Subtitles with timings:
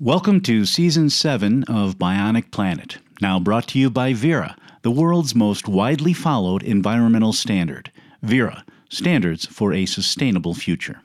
[0.00, 5.34] Welcome to Season 7 of Bionic Planet, now brought to you by Verra, the world's
[5.34, 7.90] most widely followed environmental standard.
[8.22, 11.00] Verra, standards for a sustainable future.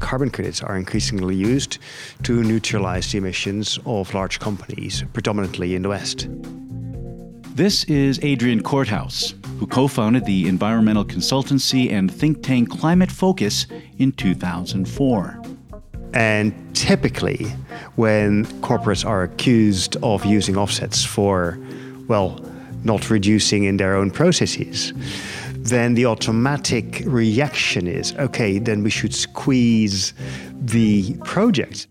[0.00, 1.78] carbon credits are increasingly used
[2.22, 6.28] to neutralize the emissions of large companies, predominantly in the West.
[7.58, 13.66] This is Adrian Korthuis, who co founded the environmental consultancy and think tank Climate Focus
[13.98, 15.42] in 2004.
[16.14, 17.46] And typically,
[17.96, 21.58] when corporates are accused of using offsets for,
[22.06, 22.38] well,
[22.84, 24.92] not reducing in their own processes,
[25.56, 30.14] then the automatic reaction is okay, then we should squeeze
[30.60, 31.88] the project.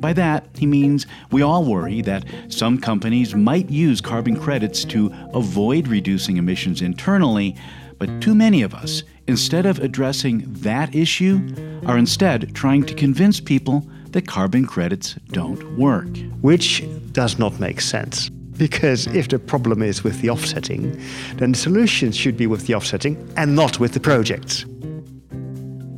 [0.00, 5.12] By that, he means we all worry that some companies might use carbon credits to
[5.34, 7.54] avoid reducing emissions internally,
[7.98, 11.54] but too many of us, instead of addressing that issue,
[11.86, 16.08] are instead trying to convince people that carbon credits don't work.
[16.40, 18.30] Which does not make sense.
[18.30, 20.98] Because if the problem is with the offsetting,
[21.36, 24.64] then the solution should be with the offsetting and not with the projects.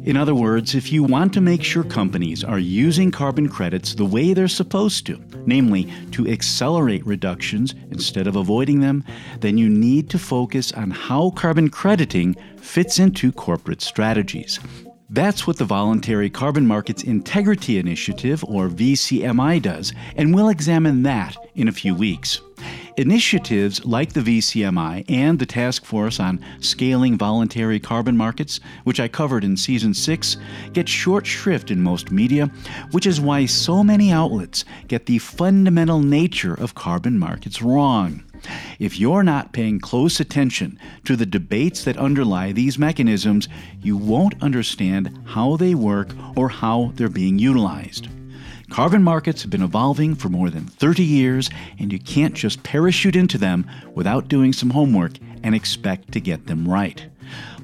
[0.04, 4.04] In other words, if you want to make sure companies are using carbon credits the
[4.04, 9.04] way they're supposed to, namely to accelerate reductions instead of avoiding them,
[9.38, 14.58] then you need to focus on how carbon crediting fits into corporate strategies.
[15.08, 21.36] That's what the Voluntary Carbon Markets Integrity Initiative, or VCMI, does, and we'll examine that
[21.54, 22.40] in a few weeks.
[22.96, 29.08] Initiatives like the VCMI and the Task Force on Scaling Voluntary Carbon Markets, which I
[29.08, 30.36] covered in Season 6,
[30.72, 32.50] get short shrift in most media,
[32.90, 38.24] which is why so many outlets get the fundamental nature of carbon markets wrong.
[38.78, 43.48] If you're not paying close attention to the debates that underlie these mechanisms,
[43.80, 48.08] you won't understand how they work or how they're being utilized.
[48.72, 53.14] Carbon markets have been evolving for more than 30 years, and you can't just parachute
[53.14, 55.12] into them without doing some homework
[55.42, 57.04] and expect to get them right.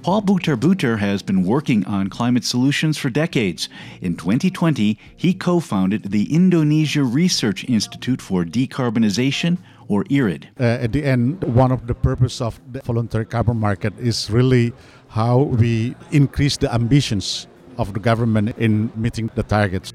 [0.03, 3.71] Paul Butar Butar has been working on climate solutions for decades.
[4.03, 9.57] In 2020, he co founded the Indonesia Research Institute for Decarbonization,
[9.89, 10.49] or IRID.
[10.61, 14.75] Uh, at the end, one of the purpose of the voluntary carbon market is really
[15.09, 17.47] how we increase the ambitions
[17.79, 19.95] of the government in meeting the targets.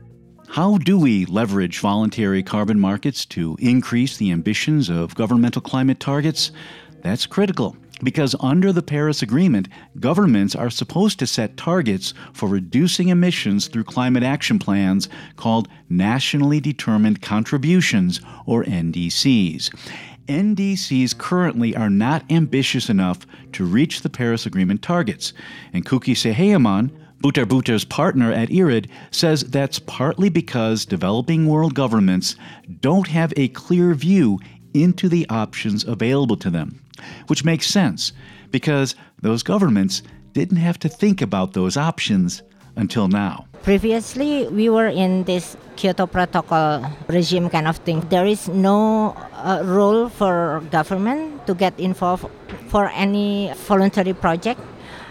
[0.54, 6.52] How do we leverage voluntary carbon markets to increase the ambitions of governmental climate targets?
[7.02, 9.68] That's critical because under the Paris Agreement,
[10.00, 16.60] governments are supposed to set targets for reducing emissions through climate action plans called Nationally
[16.60, 19.76] Determined Contributions, or NDCs.
[20.28, 25.34] NDCs currently are not ambitious enough to reach the Paris Agreement targets,
[25.74, 26.92] and Kuki Soejachmoen,
[27.24, 32.36] Butar Butar's partner at IRID says that's partly because developing world governments
[32.82, 34.40] don't have a clear view
[34.74, 36.84] into the options available to them,
[37.28, 38.12] which makes sense
[38.52, 42.44] because those governments didn't have to think about those options
[42.76, 43.48] until now.
[43.62, 48.02] Previously, we were in this Kyoto Protocol regime kind of thing.
[48.10, 52.28] There is no uh, role for government to get involved
[52.68, 54.60] for any voluntary project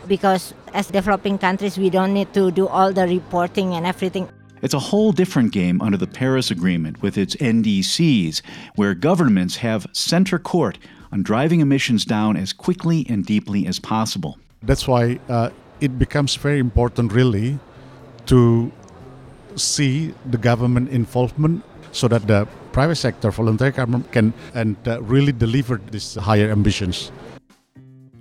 [0.07, 4.29] because as developing countries, we don't need to do all the reporting and everything.
[4.63, 8.43] It's a whole different game under the Paris Agreement with its NDCs,
[8.77, 10.79] where governments have center court
[11.11, 14.39] on driving emissions down as quickly and deeply as possible.
[14.63, 17.59] That's why uh, it becomes very important, really,
[18.27, 18.71] to
[19.57, 25.33] see the government involvement so that the private sector, voluntary government, can and uh, really
[25.33, 27.11] deliver these higher ambitions.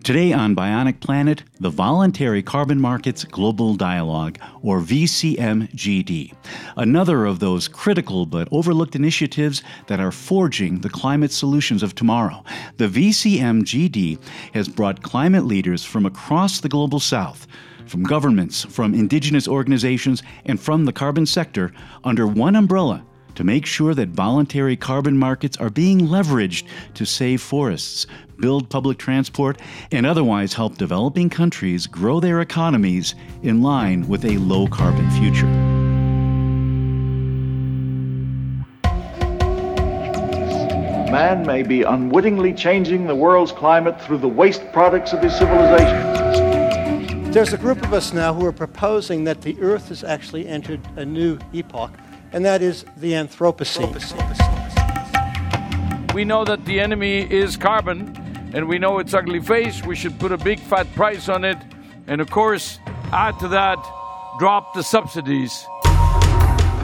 [0.04, 6.34] Today on Bionic Planet, the Voluntary Carbon Markets Global Dialogue, or VCMGD,
[6.76, 12.44] another of those critical but overlooked initiatives that are forging the climate solutions of tomorrow.
[12.78, 14.18] The VCMGD
[14.56, 17.46] has brought climate leaders from across the global south
[17.86, 23.06] from governments, from indigenous organizations, and from the carbon sector under one umbrella
[23.42, 28.06] to make sure that voluntary carbon markets are being leveraged to save forests,
[28.40, 29.60] build public transport,
[29.92, 35.48] and otherwise help developing countries grow their economies in line with a low carbon future.
[41.12, 47.32] Man may be unwittingly changing the world's climate through the waste products of his civilization.
[47.32, 50.80] There's a group of us now who are proposing that the Earth has actually entered
[50.96, 51.92] a new epoch,
[52.32, 53.92] and that is the Anthropocene.
[56.14, 58.16] We know that the enemy is carbon,
[58.54, 59.84] and we know its ugly face.
[59.84, 61.58] We should put a big fat price on it.
[62.08, 62.80] And of course,
[63.14, 63.78] add to that,
[64.40, 65.66] drop the subsidies.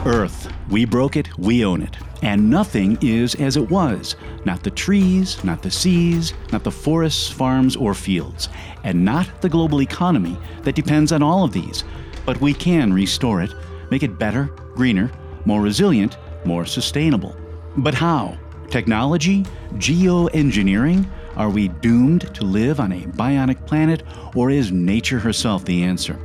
[0.06, 0.50] Earth.
[0.70, 1.96] We broke it, we own it.
[2.22, 4.16] And nothing is as it was.
[4.44, 8.48] Not the trees, not the seas, not the forests, farms, or fields.
[8.84, 11.84] And not the global economy that depends on all of these.
[12.24, 13.52] But we can restore it,
[13.90, 14.44] make it better,
[14.74, 15.10] greener,
[15.48, 17.34] more resilient, more sustainable.
[17.78, 18.36] But how?
[18.68, 19.44] Technology?
[19.76, 21.08] Geoengineering?
[21.36, 24.02] Are we doomed to live on a bionic planet,
[24.34, 26.18] or is nature herself the answer?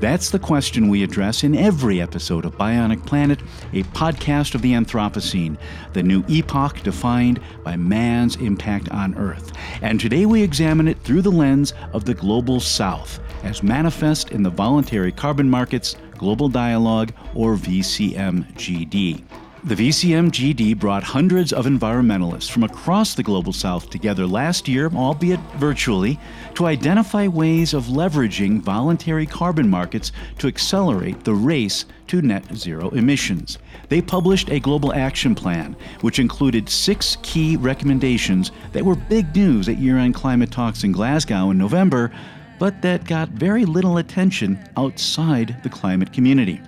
[0.00, 3.40] That's the question we address in every episode of Bionic Planet,
[3.72, 5.58] a podcast of the Anthropocene,
[5.92, 9.52] the new epoch defined by man's impact on Earth.
[9.82, 14.44] And today we examine it through the lens of the Global South, as manifest in
[14.44, 19.24] the Voluntary Carbon Markets Global Dialogue, or VCMGD.
[19.64, 25.40] The VCMGD brought hundreds of environmentalists from across the Global South together last year, albeit
[25.56, 26.18] virtually,
[26.54, 32.90] to identify ways of leveraging voluntary carbon markets to accelerate the race to net zero
[32.90, 33.58] emissions.
[33.88, 39.68] They published a global action plan, which included six key recommendations that were big news
[39.68, 42.12] at year end climate talks in Glasgow in November,
[42.58, 46.60] but that got very little attention outside the climate community.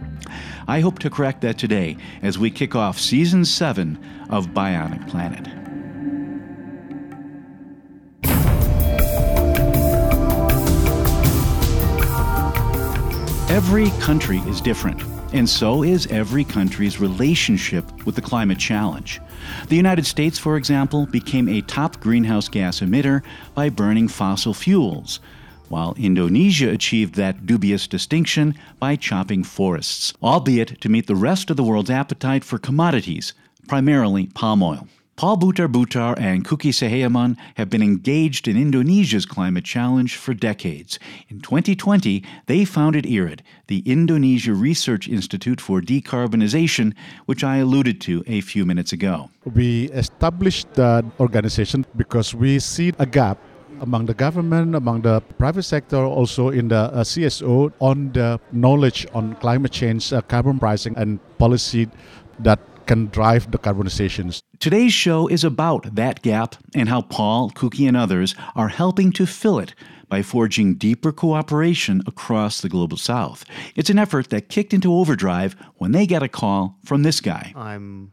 [0.69, 3.99] I hope to correct that today as we kick off season 7
[4.31, 5.49] of Bionic Planet.
[13.51, 15.03] Every country is different,
[15.33, 19.21] and so is every country's relationship with the climate challenge.
[19.69, 23.23] The United States, for example, became a top greenhouse gas emitter
[23.55, 25.19] by burning fossil fuels,
[25.71, 31.57] while Indonesia achieved that dubious distinction by chopping forests, albeit to meet the rest of
[31.57, 33.33] the world's appetite for commodities,
[33.69, 34.89] primarily palm oil.
[35.21, 40.99] Paul Butar Butar and Kuki Soejachmoen have been engaged in Indonesia's climate challenge for decades.
[41.29, 46.95] In 2020, they founded IRID, the Indonesia Research Institute for Decarbonization,
[47.27, 49.29] which I alluded to a few minutes ago.
[49.45, 53.39] We established that organization because we see a gap
[53.81, 59.07] among the government, among the private sector, also in the uh, CSO on the knowledge
[59.15, 61.89] on climate change, uh, carbon pricing, and policy
[62.39, 64.43] that can drive the carbonizations.
[64.59, 69.27] Today's show is about that gap and how Paul, Kuki, and others are helping to
[69.27, 69.75] fill it
[70.09, 73.45] by forging deeper cooperation across the global south.
[73.77, 77.53] It's an effort that kicked into overdrive when they got a call from this guy.
[77.55, 78.11] I'm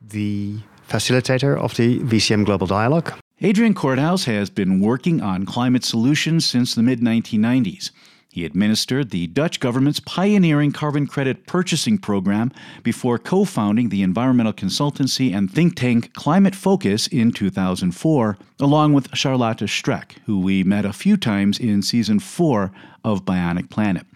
[0.00, 0.58] the
[0.88, 3.14] facilitator of the VCM Global Dialogue.
[3.44, 7.90] Adrian Korthuis has been working on climate solutions since the mid 1990s.
[8.30, 12.52] He administered the Dutch government's pioneering carbon credit purchasing program
[12.84, 19.12] before co founding the environmental consultancy and think tank Climate Focus in 2004, along with
[19.12, 22.70] Charlotte Streck, who we met a few times in season 4
[23.04, 24.06] of Bionic Planet.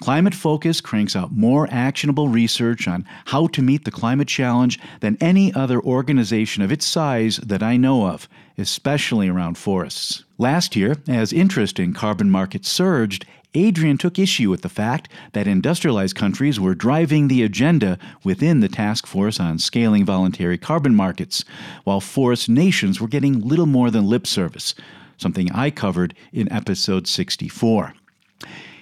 [0.00, 5.16] Climate Focus cranks out more actionable research on how to meet the climate challenge than
[5.20, 8.28] any other organization of its size that I know of,
[8.58, 10.24] especially around forests.
[10.38, 13.24] Last year, as interest in carbon markets surged,
[13.54, 18.68] Adrian took issue with the fact that industrialized countries were driving the agenda within the
[18.68, 21.44] task force on scaling voluntary carbon markets,
[21.84, 24.74] while forest nations were getting little more than lip service,
[25.16, 27.94] something I covered in episode 64.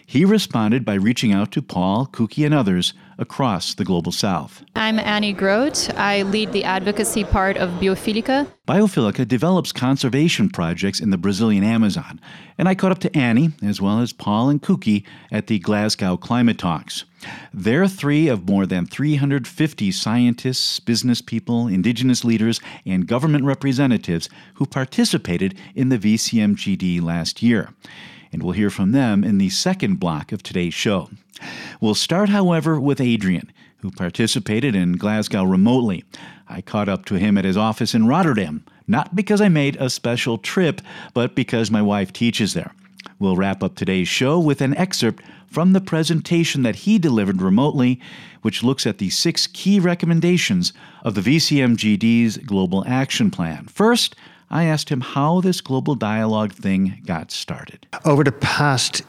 [0.07, 4.63] He responded by reaching out to Paul, Kuki, and others across the global south.
[4.77, 5.89] I'm Annie Grote.
[5.97, 8.47] I lead the advocacy part of Biofilica.
[8.67, 12.21] Biofilica develops conservation projects in the Brazilian Amazon,
[12.59, 16.17] and I caught up to Annie, as well as Paul and Kuki, at the Glasgow
[16.17, 17.05] Climate Talks.
[17.55, 24.67] They're three of more than 350 scientists, business people, indigenous leaders, and government representatives who
[24.67, 27.71] participated in the VCMGD last year
[28.35, 31.09] and we'll hear from them in the second block of today's show.
[31.81, 36.05] We'll start, however, with Adrian, who participated in Glasgow remotely.
[36.49, 39.89] I caught up to him at his office in Rotterdam, not because I made a
[39.89, 40.81] special trip,
[41.15, 42.73] but because my wife teaches there.
[43.21, 48.01] We'll wrap up today's show with an excerpt from the presentation that he delivered remotely,
[48.43, 50.73] which looks at the six key recommendations
[51.05, 53.67] of the VCMGD's Global Action Plan.
[53.67, 54.17] First,
[54.51, 57.87] I asked him how this global dialogue thing got started.
[58.05, 59.03] Over the past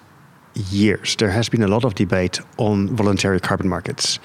[0.72, 4.20] years, there has been a lot of debate on voluntary carbon markets.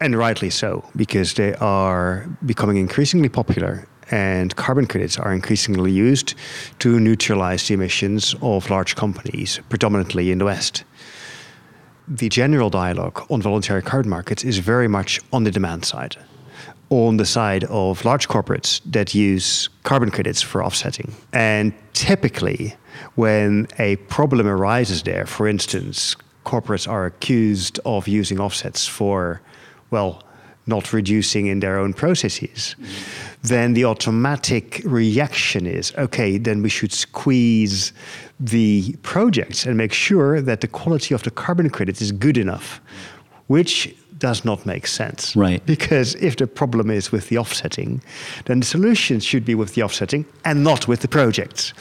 [0.00, 6.34] And rightly so, because they are becoming increasingly popular and carbon credits are increasingly used
[6.78, 10.84] to neutralize the emissions of large companies, predominantly in the West.
[12.06, 16.16] The general dialogue on voluntary carbon markets is very much on the demand side
[16.90, 21.12] on the side of large corporates that use carbon credits for offsetting.
[21.32, 22.76] And typically,
[23.16, 29.40] when a problem arises there, for instance, corporates are accused of using offsets for,
[29.90, 30.22] well,
[30.66, 32.76] not reducing in their own processes,
[33.42, 37.92] then the automatic reaction is okay, then we should squeeze
[38.40, 42.80] the projects and make sure that the quality of the carbon credit is good enough,
[43.46, 45.36] which does not make sense.
[45.36, 45.64] Right.
[45.66, 48.02] Because if the problem is with the offsetting,
[48.46, 51.72] then the solution should be with the offsetting and not with the projects.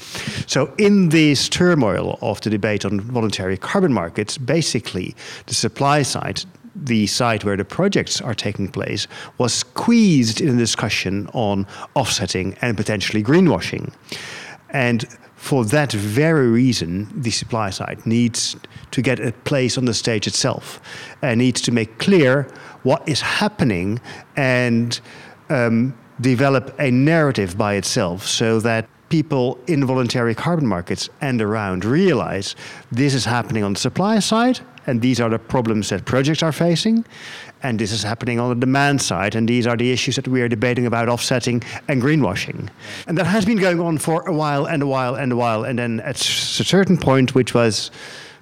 [0.48, 5.16] So, in this turmoil of the debate on voluntary carbon markets, basically
[5.46, 6.44] the supply side,
[6.76, 11.66] the side where the projects are taking place, was squeezed in a discussion on
[11.96, 13.94] offsetting and potentially greenwashing.
[14.72, 18.58] And for that very reason, the supply side needs
[18.96, 20.80] to get a place on the stage itself
[21.22, 22.48] and needs to make clear
[22.84, 24.00] what is happening
[24.38, 25.02] and
[25.50, 31.84] um, develop a narrative by itself so that people in voluntary carbon markets and around
[31.84, 32.56] realize
[32.90, 36.54] this is happening on the supply side and these are the problems that projects are
[36.54, 37.04] facing
[37.66, 40.40] and this is happening on the demand side, and these are the issues that we
[40.44, 42.70] are debating about offsetting and greenwashing.
[43.08, 45.64] And that has been going on for a while and a while and a while.
[45.64, 47.90] And then at a certain point, which was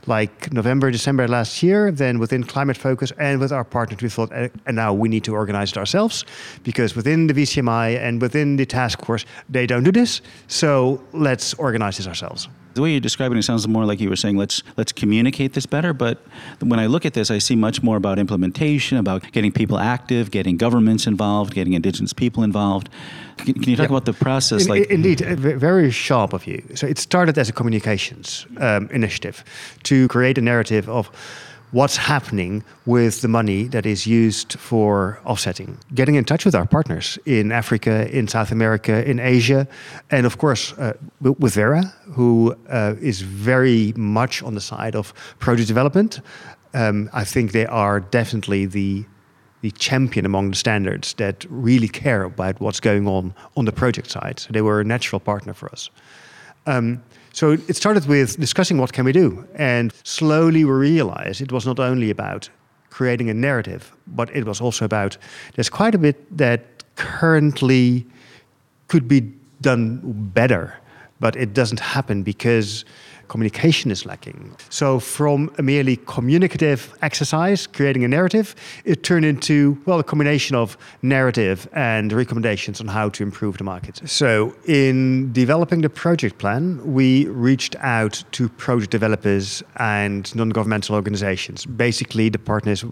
[0.08, 4.32] like November, December last year, then within Climate Focus and with our partners, we thought,
[4.34, 6.26] eh, and now we need to organize it ourselves
[6.64, 10.22] because within the VCMI and within the task force, they don't do this.
[10.48, 12.48] So let's organize this ourselves.
[12.74, 15.68] The way you're describing it sounds more like you were saying let's let's communicate this
[15.68, 15.94] better.
[15.94, 16.18] But
[16.60, 20.32] when I look at this, I see much more about implementation, about getting people active,
[20.32, 22.90] getting governments involved, getting indigenous people involved.
[23.38, 23.96] Can, can you talk yeah.
[23.96, 24.64] about the process?
[24.64, 26.64] In, like indeed, very sharp of you.
[26.76, 29.44] So it started as a communications um, initiative
[29.84, 31.10] to create a narrative of
[31.74, 35.78] what's happening with the money that is used for offsetting.
[35.94, 39.68] Getting in touch with our partners in Africa, in South America, in Asia,
[40.12, 45.14] and of course uh, with Verra, who uh, is very much on the side of
[45.40, 46.22] project development.
[46.76, 49.06] Um, I think they are definitely the
[49.64, 54.12] the champion among the standards that really care about what's going on on the project
[54.12, 54.38] side.
[54.38, 55.90] So they were a natural partner for us.
[56.66, 57.02] Um,
[57.32, 61.66] so it started with discussing what can we do, and slowly we realized it was
[61.66, 62.50] not only about
[62.90, 65.18] creating a narrative, but it was also about
[65.56, 68.06] there's quite a bit that currently
[68.90, 69.22] could be
[69.62, 70.02] done
[70.34, 70.78] better,
[71.22, 72.84] but it doesn't happen because
[73.28, 74.56] communication is lacking.
[74.70, 80.56] So, from a merely communicative exercise, creating a narrative, it turned into, well, a combination
[80.56, 84.02] of narrative and recommendations on how to improve the market.
[84.06, 90.96] So, in developing the project plan, we reached out to project developers and non governmental
[90.96, 92.86] organizations, basically the partners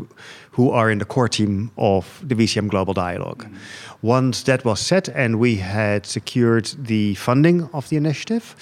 [0.51, 3.45] who are in the core team of the VCM Global Dialogue.
[3.45, 3.57] Mm-hmm.
[4.01, 8.55] Once that was set and we had secured the funding of the initiative,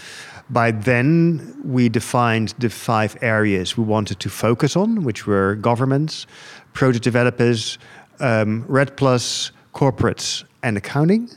[0.49, 6.25] by then, we defined the five areas we wanted to focus on, which were governments,
[6.73, 7.77] project developers,
[8.19, 8.65] um,
[8.95, 11.29] plus corporates, and accounting.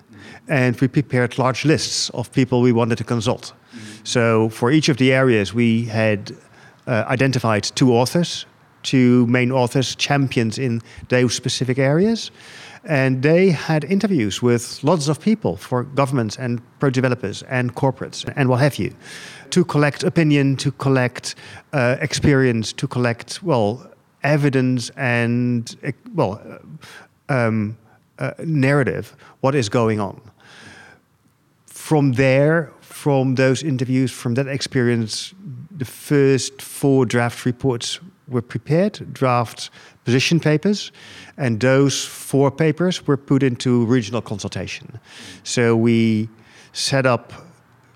[0.49, 3.53] And we prepared large lists of people we wanted to consult.
[4.05, 6.33] So for each of the areas, we had
[6.87, 8.47] uh, identified two authors,
[8.83, 12.31] two main authors, champions in those specific areas
[12.85, 18.31] and they had interviews with lots of people for governments and pro developers and corporates
[18.35, 18.93] and what have you
[19.51, 21.35] to collect opinion, to collect
[21.75, 23.87] uh, experience, to collect, well,
[24.23, 25.77] evidence and,
[26.15, 26.41] well,
[27.29, 27.77] uh, um,
[28.19, 30.19] uh, narrative, what is going on.
[31.67, 35.35] From there, from those interviews, from that experience,
[35.77, 38.01] the first four draft reports
[38.33, 39.71] were prepared, draft
[40.05, 40.93] position papers,
[41.37, 44.99] and those four papers were put into regional consultation.
[45.45, 46.29] So we
[46.73, 47.33] set up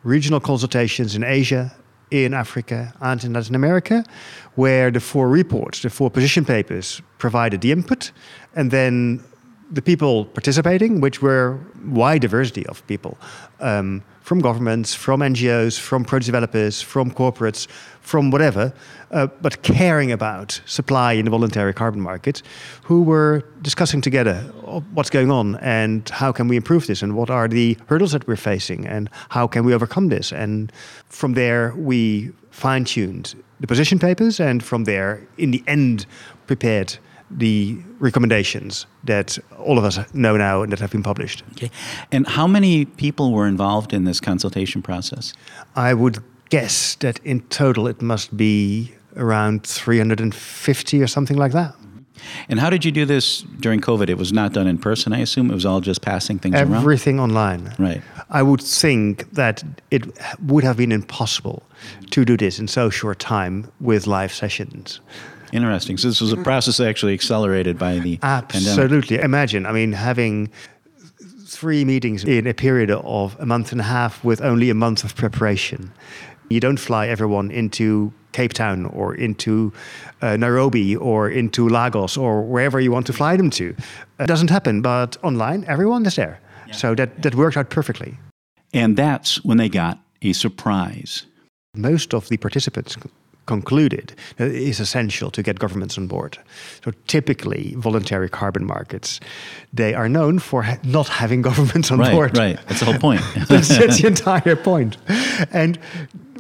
[0.05, 1.75] regional consultations in Asia,
[2.11, 4.05] in Africa, and in Latin America,
[4.55, 8.13] where the four reports, the four position papers, provided the input,
[8.55, 9.25] and then
[9.73, 13.19] the people participating, which were wide diversity of people,
[13.61, 17.69] um, from governments, from NGOs, from project developers, from corporates,
[18.01, 18.73] from whatever,
[19.13, 22.43] uh, but caring about supply in the voluntary carbon market,
[22.83, 24.39] who were discussing together
[24.95, 28.27] what's going on and how can we improve this and what are the hurdles that
[28.27, 30.33] we're facing and how can we overcome this.
[30.33, 30.73] And
[31.09, 36.05] from there, we fine tuned the position papers, and from there, in the end,
[36.49, 36.99] prepared
[37.31, 41.43] the recommendations that all of us know now and that have been published.
[41.53, 41.71] Okay.
[42.13, 45.33] And how many people were involved in this consultation process?
[45.75, 46.19] I would
[46.51, 51.73] guess that in total it must be around 350 or something like that.
[51.73, 51.99] Mm-hmm.
[52.49, 54.09] And how did you do this during COVID?
[54.09, 55.51] It was not done in person, I assume.
[55.51, 56.75] It was all just passing things around.
[56.75, 57.75] Everything online.
[57.79, 58.03] Right.
[58.31, 60.07] I would think that it
[60.41, 61.63] would have been impossible
[62.11, 65.01] to do this in so short time with live sessions.
[65.53, 65.97] Interesting.
[65.97, 68.53] So this was a process actually accelerated by the pandemic.
[68.53, 69.19] Absolutely.
[69.19, 70.51] Imagine, I mean, having
[71.47, 75.05] three meetings in a period of a month and a half with only a month
[75.05, 75.93] of preparation.
[76.49, 79.73] You don't fly everyone into Cape Town or into
[80.21, 83.75] uh, Nairobi or into Lagos or wherever you want to fly them to.
[84.21, 86.41] It doesn't happen, but online, everyone is there.
[86.73, 88.19] So that, that worked out perfectly.
[88.75, 91.27] And that's when they got a surprise.
[91.75, 92.97] Most of the participants
[93.47, 96.39] concluded that it is essential to get governments on board.
[96.85, 99.21] So typically, voluntary carbon markets,
[99.73, 102.37] they are known for ha- not having governments on right, board.
[102.37, 103.23] Right, That's the whole point.
[103.49, 104.97] that's, that's the entire point.
[105.53, 105.79] And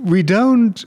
[0.02, 0.84] we don't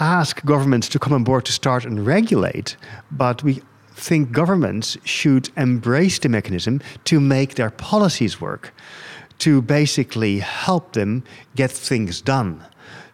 [0.00, 2.76] ask governments to come on board to start and regulate,
[3.10, 3.60] but we
[3.94, 8.72] think governments should embrace the mechanism to make their policies work,
[9.38, 11.24] to basically help them
[11.56, 12.64] get things done.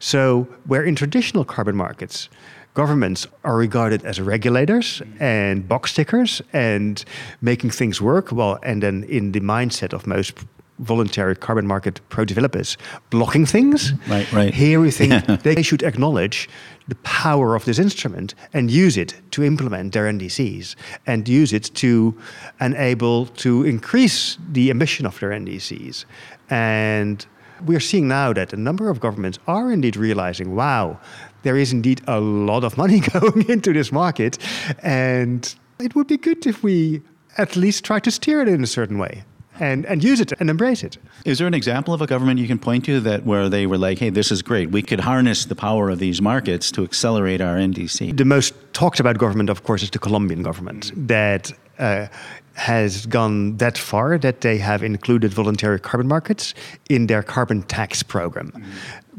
[0.05, 2.29] So, where in traditional carbon markets,
[2.75, 7.03] governments are regarded as regulators and box tickers and
[7.41, 10.35] making things work, well, and then in the mindset of most
[10.79, 12.77] voluntary carbon market pro developers
[13.09, 13.95] blocking things.
[14.07, 14.53] Right, right.
[14.53, 16.51] Here we think they should acknowledge
[16.87, 20.75] the power of this instrument and use it to implement their NDCs
[21.07, 22.15] and use it to
[22.61, 26.05] enable to increase the emission of their NDCs.
[26.51, 27.25] And
[27.65, 30.99] we're seeing now that a number of governments are indeed realizing, wow,
[31.43, 34.39] there is indeed a lot of money going into this market,
[34.83, 37.03] and it would be good if we
[37.37, 39.25] at least try to steer it in a certain way
[39.61, 40.99] and, and use it and embrace it.
[41.25, 43.79] Is there an example of a government you can point to that where they were
[43.79, 44.71] like, hey, this is great.
[44.71, 48.17] We could harness the power of these markets to accelerate our NDC?
[48.17, 52.07] The most talked about government, of course, is the Colombian government that uh,
[52.55, 56.55] has gone that far that they have included voluntary carbon markets
[56.89, 58.65] in their carbon tax program, mm.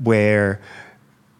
[0.03, 0.61] where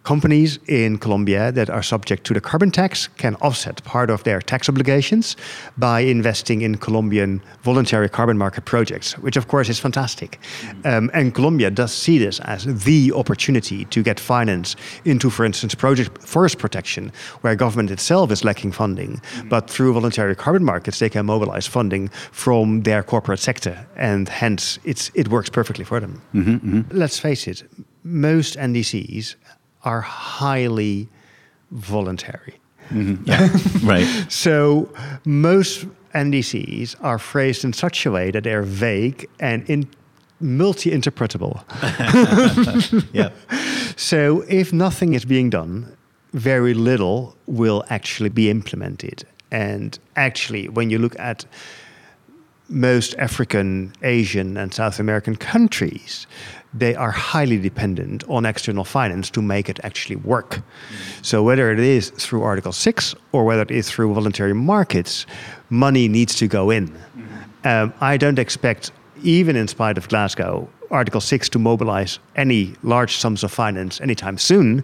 [0.06, 4.40] companies in Colombia that are subject to the carbon tax can offset part of their
[4.40, 5.36] tax obligations
[5.78, 10.40] by investing in Colombian voluntary carbon market projects, which of course is fantastic.
[10.86, 15.74] Um, and Colombia does see this as the opportunity to get finance into, for instance,
[15.76, 19.18] project forest protection, where government itself is lacking funding.
[19.18, 19.50] Mm-hmm.
[19.50, 24.78] But through voluntary carbon markets, they can mobilize funding from their corporate sector, and hence
[24.84, 26.22] it's, it works perfectly for them.
[26.36, 26.98] Mm-hmm, mm-hmm.
[26.98, 27.64] Let's face it,
[28.04, 29.36] most NDCs
[29.86, 31.08] are highly
[31.72, 32.56] voluntary.
[32.90, 33.88] Mm-hmm.
[33.88, 34.32] right.
[34.32, 34.90] So
[35.26, 39.88] most NDCs are phrased in such a way that they're vague and in
[40.40, 41.64] multi-interpretable.
[43.14, 43.30] Yeah.
[43.98, 45.96] So if nothing is being done,
[46.34, 49.24] very little will actually be implemented.
[49.52, 51.46] And actually, when you look at
[52.70, 56.28] most African, Asian, and South American countries,
[56.74, 60.62] they are highly dependent on external finance to make it actually work.
[61.22, 65.26] So, whether it is through Article 6 or whether it is through voluntary markets,
[65.70, 66.96] money needs to go in.
[67.64, 68.92] Um, I don't expect,
[69.24, 74.38] even in spite of Glasgow, Article 6 to mobilize any large sums of finance anytime
[74.38, 74.84] soon,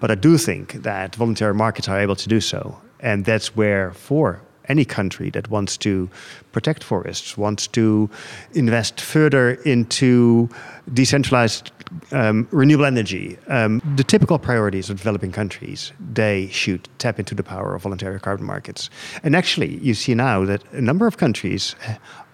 [0.00, 2.78] but I do think that voluntary markets are able to do so.
[3.00, 6.08] And that's where, for any country that wants to
[6.52, 8.08] protect forests, wants to
[8.54, 10.48] invest further into
[10.92, 11.72] decentralized
[12.12, 17.42] um, renewable energy, um, the typical priorities of developing countries, they should tap into the
[17.42, 18.90] power of voluntary carbon markets.
[19.22, 21.74] And actually, you see now that a number of countries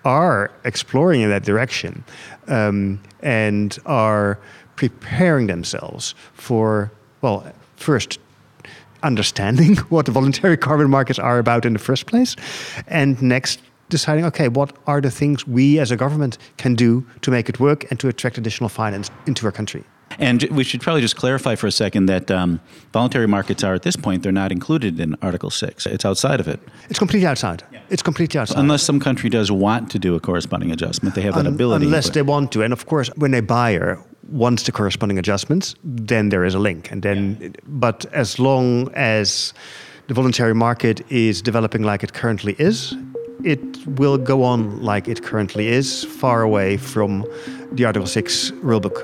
[0.04, 2.04] are exploring in that direction
[2.48, 4.38] um, and are
[4.76, 6.90] preparing themselves for,
[7.22, 8.18] well, first,
[9.04, 12.36] understanding what the voluntary carbon markets are about in the first place,
[12.88, 17.30] and next deciding, okay, what are the things we as a government can do to
[17.30, 19.84] make it work and to attract additional finance into our country.
[20.18, 22.60] And we should probably just clarify for a second that um,
[22.92, 25.86] voluntary markets are at this point, they're not included in Article 6.
[25.86, 26.60] It's outside of it.
[26.88, 27.64] It's completely outside.
[27.90, 28.58] It's completely outside.
[28.58, 31.86] Unless some country does want to do a corresponding adjustment, they have that ability.
[31.86, 32.62] Unless they want to.
[32.62, 33.98] And of course, when a buyer
[34.30, 36.90] wants the corresponding adjustments, then there is a link.
[36.90, 39.52] And then, but as long as
[40.08, 42.94] the voluntary market is developing like it currently is,
[43.44, 47.24] it will go on like it currently is, far away from
[47.72, 49.02] the Article 6 rulebook.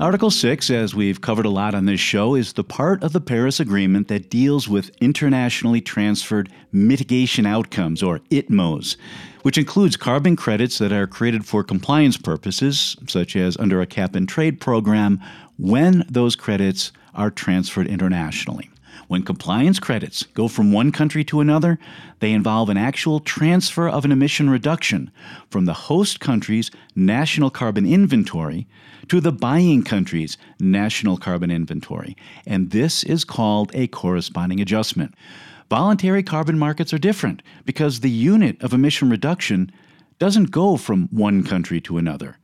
[0.00, 3.20] Article 6, as we've covered a lot on this show, is the part of the
[3.20, 8.96] Paris Agreement that deals with internationally transferred mitigation outcomes, or ITMOs,
[9.42, 14.14] which includes carbon credits that are created for compliance purposes, such as under a cap
[14.14, 15.20] and trade program,
[15.58, 18.70] when those credits are transferred internationally.
[19.08, 21.80] When compliance credits go from one country to another,
[22.20, 25.10] they involve an actual transfer of an emission reduction
[25.50, 28.68] from the host country's national carbon inventory
[29.08, 32.16] to the buying country's national carbon inventory.
[32.46, 35.14] And this is called a corresponding adjustment.
[35.70, 39.70] Voluntary carbon markets are different because the unit of emission reduction
[40.18, 42.38] doesn't go from one country to another.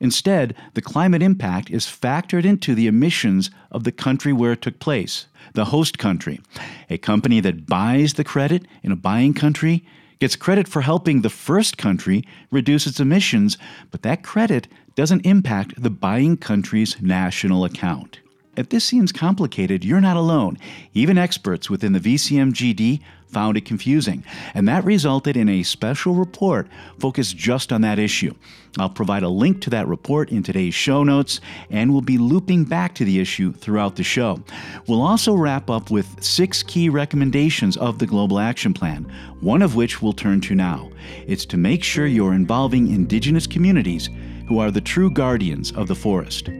[0.00, 4.78] Instead, the climate impact is factored into the emissions of the country where it took
[4.78, 6.40] place, the host country.
[6.88, 9.84] A company that buys the credit in a buying country
[10.18, 13.58] gets credit for helping the first country reduce its emissions,
[13.90, 18.20] but that credit doesn't impact the buying country's national account.
[18.60, 20.58] If this seems complicated, you're not alone.
[20.92, 26.68] Even experts within the VCMGD found it confusing, and that resulted in a special report
[26.98, 28.34] focused just on that issue.
[28.76, 32.64] I'll provide a link to that report in today's show notes, and we'll be looping
[32.64, 34.42] back to the issue throughout the show.
[34.86, 39.74] We'll also wrap up with six key recommendations of the Global Action Plan, one of
[39.74, 40.90] which we'll turn to now.
[41.26, 44.10] It's to make sure you're involving indigenous communities
[44.48, 46.50] who are the true guardians of the forest.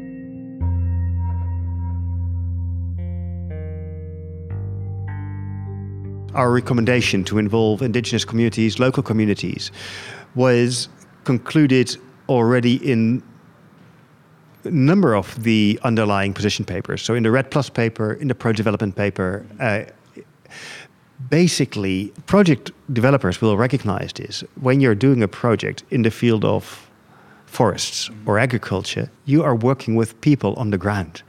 [6.35, 9.73] Our recommendation to involve indigenous communities, local communities,
[10.37, 10.89] was
[11.25, 11.97] concluded
[12.29, 13.23] already in
[14.65, 17.03] a number of the underlying position papers.
[17.03, 19.85] So in the REDD Plus paper, in the Pro Development paper, uh,
[21.29, 24.45] basically project developers will recognize this.
[24.61, 26.89] When you're doing a project in the field of
[27.47, 31.23] forests or agriculture, you are working with people on the ground.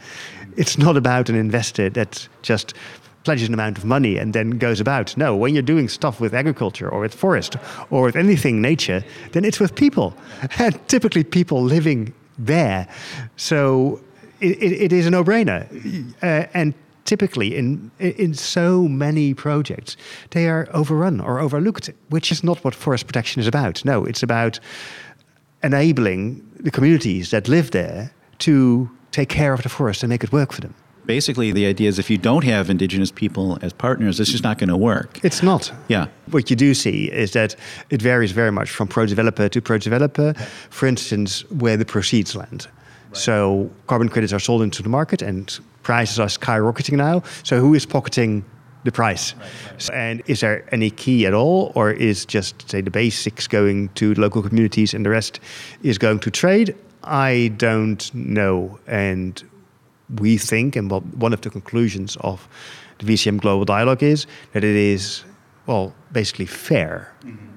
[0.58, 2.74] It's not about an investor that just
[3.23, 5.15] pledges an amount of money and then goes about.
[5.17, 7.55] No, when you're doing stuff with agriculture or with forest
[7.89, 10.13] or with anything nature, then it's with people,
[10.60, 12.88] and typically people living there.
[13.36, 14.01] So
[14.39, 15.67] it, it, it is a no-brainer,
[16.23, 16.73] uh, and
[17.05, 19.97] typically in in so many projects
[20.29, 23.84] they are overrun or overlooked, which is not what forest protection is about.
[23.86, 24.60] No, it's about
[25.63, 30.31] enabling the communities that live there to take care of the forest and make it
[30.31, 30.73] work for them
[31.17, 34.58] basically the idea is if you don't have indigenous people as partners, it's just not
[34.58, 35.19] going to work.
[35.26, 35.63] It's not.
[35.89, 36.06] Yeah.
[36.34, 37.52] What you do see is that
[37.89, 40.34] it varies very much from pro developer to pro developer.
[40.69, 41.32] For instance,
[41.63, 42.62] where the proceeds land.
[42.62, 43.17] Right.
[43.17, 47.24] So carbon credits are sold into the market and prices are skyrocketing now.
[47.43, 48.45] So who is pocketing
[48.86, 49.34] the price?
[49.34, 53.47] Right, right, and is there any key at all, or is just say the basics
[53.47, 55.41] going to local communities and the rest
[55.84, 56.74] is going to trade?
[57.04, 59.43] I don't know, and
[60.19, 62.47] we think, and what one of the conclusions of
[63.00, 65.24] the VCM Global Dialogue is that it is,
[65.65, 67.47] well, basically fair mm-hmm.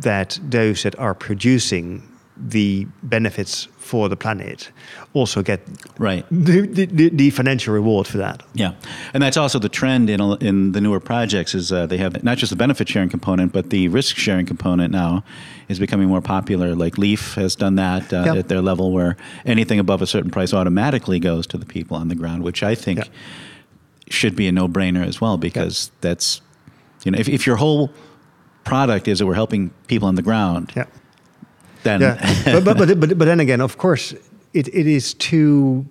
[0.00, 2.02] that those that are producing
[2.36, 4.70] the benefits for the planet
[5.12, 5.60] also get
[5.98, 8.42] right the, the, the, financial reward for that.
[8.54, 8.74] Yeah,
[9.12, 12.38] and that's also the trend in in the newer projects is uh, they have not
[12.38, 15.22] just the benefit sharing component, but the risk sharing component now
[15.68, 16.74] is becoming more popular.
[16.74, 20.52] Like Leaf has done that uh, at their level, where anything above a certain price
[20.52, 23.08] automatically goes to the people on the ground, which I think
[24.08, 26.40] should be a no brainer as well, because that's
[27.04, 27.92] you know if, if your whole
[28.64, 30.72] product is that we're helping people on the ground.
[30.74, 30.86] Yeah
[31.84, 32.00] then.
[32.00, 34.12] Yeah, but, but, but, but, then again, of course,
[34.52, 35.86] it, it is two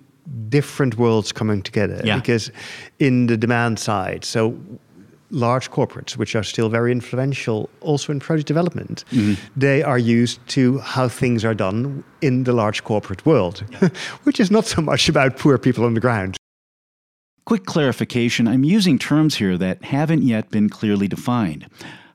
[0.48, 2.00] different worlds coming together.
[2.04, 2.16] Yeah.
[2.16, 2.50] Because
[2.98, 4.56] in the demand side, so
[5.30, 9.34] large corporates, which are still very influential also in project development, mm-hmm.
[9.56, 13.88] they are used to how things are done in the large corporate world, yeah.
[14.24, 16.36] which is not so much about poor people on the ground.
[17.44, 21.66] Quick clarification I'm using terms here that haven't yet been clearly defined.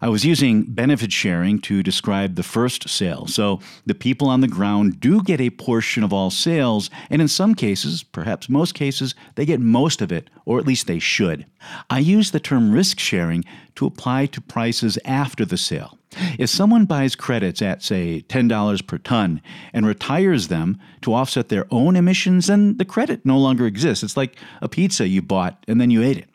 [0.02, 3.28] I was using benefit sharing to describe the first sale.
[3.28, 7.28] So the people on the ground do get a portion of all sales, and in
[7.28, 11.46] some cases, perhaps most cases, they get most of it, or at least they should.
[11.90, 13.44] I use the term risk sharing
[13.76, 15.98] to apply to prices after the sale.
[16.40, 19.42] If someone buys credits at, say, $10 per ton
[19.74, 24.04] and retires them to offset their own emissions, then the credit no longer exists.
[24.04, 26.30] It's like a pizza you bought and then you ate it.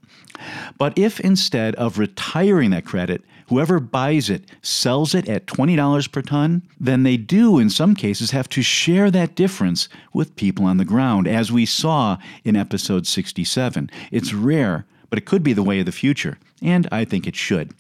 [0.79, 6.23] But if instead of retiring that credit, whoever buys it sells it at $20 per
[6.23, 10.77] ton, then they do, in some cases, have to share that difference with people on
[10.77, 13.91] the ground, as we saw in episode 67.
[14.11, 17.37] It's rare, but it could be the way of the future, and I think it
[17.37, 17.73] should.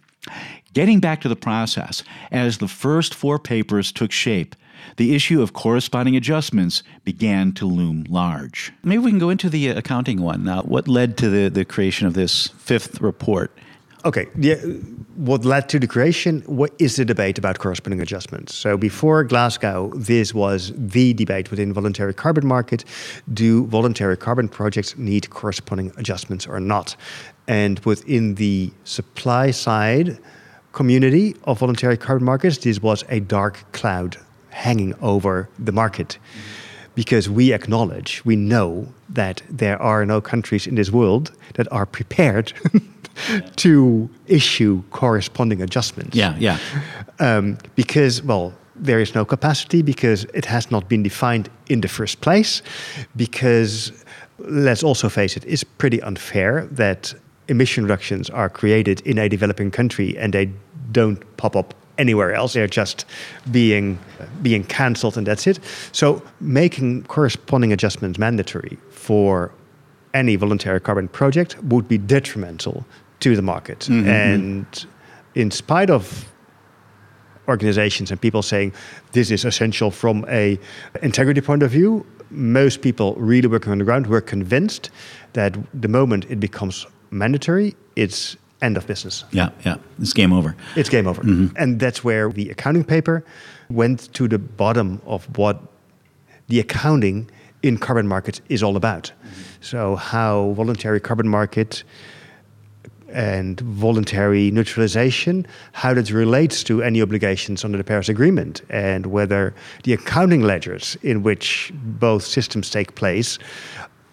[0.72, 4.57] Getting back to the process, as the first four papers took shape,
[4.96, 8.72] the issue of corresponding adjustments began to loom large.
[8.83, 10.44] Maybe we can go into the accounting one.
[10.44, 13.57] Now, what led to the, the creation of this fifth report
[14.05, 14.57] okay, yeah,
[15.17, 18.55] what led to the creation what is the debate about corresponding adjustments.
[18.55, 22.85] So before Glasgow, this was the debate within voluntary carbon market.
[23.33, 26.97] Do voluntary carbon projects need corresponding adjustments or not?
[27.47, 30.19] And within the supply side
[30.73, 34.17] community of voluntary carbon markets, this was a dark cloud
[34.51, 36.19] hanging over the market.
[36.94, 41.87] Because we acknowledge, we know that there are no countries in this world that are
[41.87, 42.52] prepared
[43.57, 46.16] to issue corresponding adjustments.
[46.16, 46.59] Yeah, yeah.
[47.18, 51.88] Um, because, well, there is no capacity because it has not been defined in the
[51.88, 52.62] first place.
[53.16, 53.92] Because,
[54.38, 57.14] let's also face it, it's pretty unfair that
[57.48, 60.50] emission reductions are created in a developing country and they
[60.92, 62.54] don't pop up anywhere else.
[62.54, 63.04] They're just
[63.50, 63.98] being
[64.42, 65.61] being cancelled and that's it.
[65.92, 69.52] So making corresponding adjustments mandatory for
[70.12, 72.85] any voluntary carbon project would be detrimental
[73.20, 73.80] to the market.
[73.80, 74.09] Mm-hmm.
[74.09, 74.87] And
[75.35, 76.33] in spite of
[77.48, 78.72] organizations and people saying
[79.12, 80.59] this is essential from a
[81.02, 84.90] integrity point of view, most people really working on the ground were convinced
[85.35, 89.24] that the moment it becomes mandatory, it's end of business.
[89.31, 90.57] Yeah, yeah, it's game over.
[90.77, 91.22] It's game over.
[91.22, 91.57] Mm-hmm.
[91.57, 93.24] And that's where the accounting paper
[93.70, 95.61] went to the bottom of what
[96.48, 97.31] the accounting
[97.62, 99.05] in carbon markets is all about.
[99.05, 99.42] Mm-hmm.
[99.61, 101.85] So how voluntary carbon market
[103.09, 109.55] and voluntary neutralization, how that relates to any obligations under the Paris Agreement, and whether
[109.85, 113.38] the accounting ledgers in which both systems take place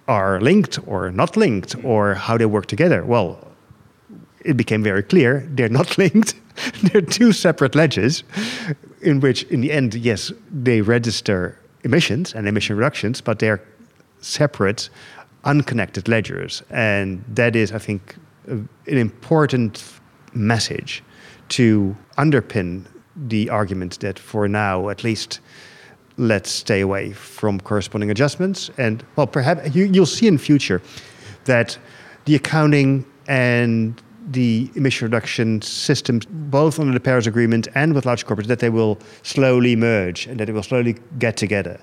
[0.07, 3.03] are linked or not linked, or how they work together.
[3.03, 3.50] Well,
[4.45, 6.35] it became very clear they're not linked.
[6.83, 8.23] they're two separate ledgers
[9.01, 13.61] in which, in the end, yes, they register emissions and emission reductions, but they're
[14.19, 14.89] separate,
[15.43, 16.61] unconnected ledgers.
[16.69, 18.15] And that is, I think,
[18.47, 19.83] an important
[20.33, 21.03] message
[21.49, 25.39] to underpin the argument that for now, at least,
[26.17, 28.69] let's stay away from corresponding adjustments.
[28.77, 30.81] And well, perhaps you, you'll see in future
[31.45, 31.77] that
[32.25, 38.25] the accounting and the emission reduction systems, both under the Paris Agreement and with large
[38.25, 41.79] corporates, that they will slowly merge and that they will slowly get together,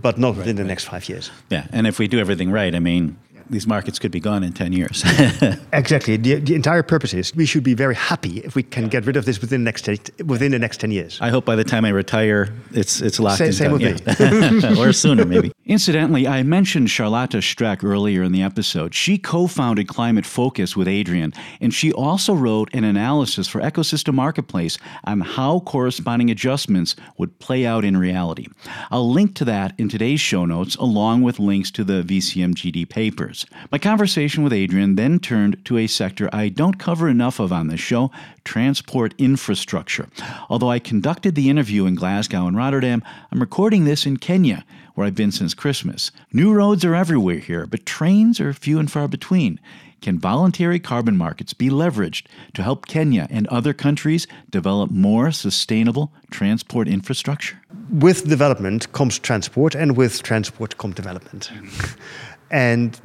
[0.00, 0.68] but not right, within the right.
[0.68, 1.30] next five years.
[1.50, 3.18] Yeah, and if we do everything right, I mean,
[3.50, 5.02] these markets could be gone in 10 years.
[5.72, 6.16] exactly.
[6.16, 9.16] The, the, entire purpose is we should be very happy if we can get rid
[9.16, 11.18] of this within the next 10, within the next 10 years.
[11.20, 13.52] I hope by the time I retire, it's, it's locked same, in.
[13.52, 14.78] Same with me.
[14.80, 15.52] or sooner, maybe.
[15.66, 18.94] Incidentally, I mentioned Charlotta Streck earlier in the episode.
[18.94, 24.14] She co founded Climate Focus with Adrian, and she also wrote an analysis for Ecosystem
[24.14, 28.46] Marketplace on how corresponding adjustments would play out in reality.
[28.90, 33.37] I'll link to that in today's show notes, along with links to the VCMGD papers.
[33.70, 37.68] My conversation with Adrian then turned to a sector I don't cover enough of on
[37.68, 38.10] this show
[38.44, 40.08] transport infrastructure.
[40.48, 45.06] Although I conducted the interview in Glasgow and Rotterdam, I'm recording this in Kenya, where
[45.06, 46.10] I've been since Christmas.
[46.32, 49.60] New roads are everywhere here, but trains are few and far between.
[50.00, 56.12] Can voluntary carbon markets be leveraged to help Kenya and other countries develop more sustainable
[56.30, 57.60] transport infrastructure?
[57.90, 61.50] With development comes transport, and with transport comes development.
[62.50, 62.98] And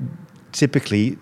[0.51, 1.17] typically,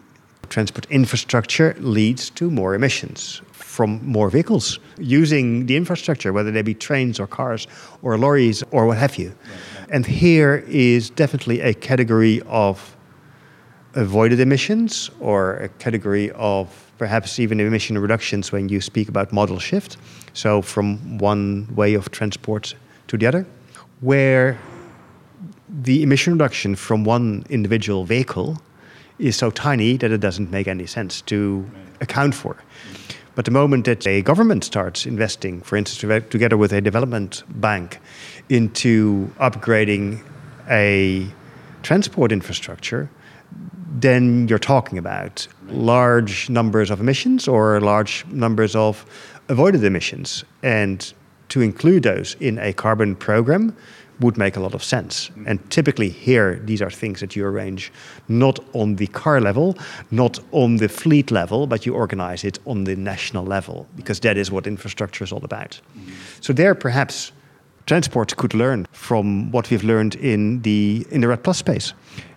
[0.50, 6.74] transport infrastructure leads to more emissions from more vehicles using the infrastructure, whether they be
[6.74, 7.68] trains or cars
[8.02, 9.34] or lorries or what have you.
[9.90, 12.96] And here is definitely a category of
[13.96, 19.60] avoided emissions or a category of perhaps even emission reductions when you speak about modal
[19.60, 19.98] shift.
[20.34, 22.76] So, from one way of transport
[23.08, 23.46] to the other,
[24.02, 24.60] where
[25.72, 28.62] the emission reduction from one individual vehicle
[29.20, 31.70] is so tiny that it doesn't make any sense to
[32.02, 32.58] account for.
[33.36, 38.00] But the moment that a government starts investing, for instance, together with a development bank,
[38.50, 40.22] into upgrading
[40.70, 41.28] a
[41.84, 43.10] transport infrastructure,
[43.94, 49.06] then you're talking about large numbers of emissions or large numbers of
[49.48, 50.44] avoided emissions.
[50.62, 51.14] And
[51.52, 53.76] to include those in a carbon program
[54.22, 55.32] would make a lot of sense.
[55.46, 57.92] And typically, here, these are things that you arrange
[58.28, 59.78] not on the car level,
[60.12, 64.38] not on the fleet level, but you organize it on the national level, because that
[64.38, 65.72] is what infrastructure is all about.
[65.72, 66.12] Mm-hmm.
[66.40, 67.32] So, there, perhaps
[67.86, 71.94] transport could learn from what we've learned in the, in the REDD Plus space.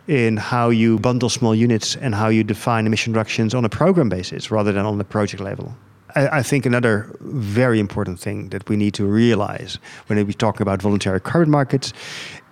[0.07, 4.11] In how you bundle small units and how you define emission reductions on a program
[4.11, 5.75] basis rather than on the project level.
[6.17, 10.81] I, think another very important thing that we need to realize when we talk about
[10.81, 11.93] voluntary carbon markets,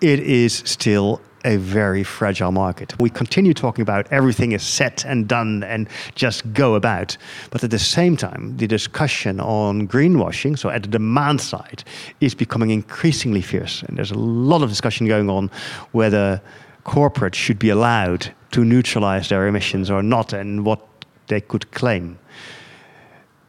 [0.01, 2.99] it is still a very fragile market.
[3.01, 7.17] We continue talking about everything is set and done and just go about.
[7.51, 11.85] But at the same time, the discussion on greenwashing, so at the demand side,
[12.21, 13.83] is becoming increasingly fierce.
[13.83, 15.51] And there's a lot of discussion going on
[15.93, 16.41] whether
[16.85, 20.87] corporates should be allowed to neutralize their emissions or not and what
[21.29, 22.19] they could claim.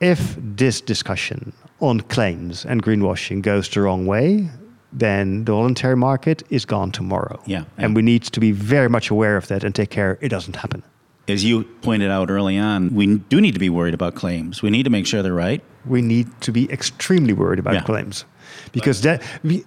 [0.03, 4.49] If this discussion on claims and greenwashing goes the wrong way,
[4.91, 7.41] then the voluntary market is gone tomorrow.
[7.45, 7.63] Yeah.
[7.77, 10.57] And we need to be very much aware of that and take care it doesn't
[10.57, 10.83] happen.
[11.29, 14.61] As you pointed out early on, we do need to be worried about claims.
[14.61, 15.63] We need to make sure they're right.
[15.85, 17.83] We need to be extremely worried about Yeah.
[17.83, 18.25] claims
[18.73, 19.21] because that,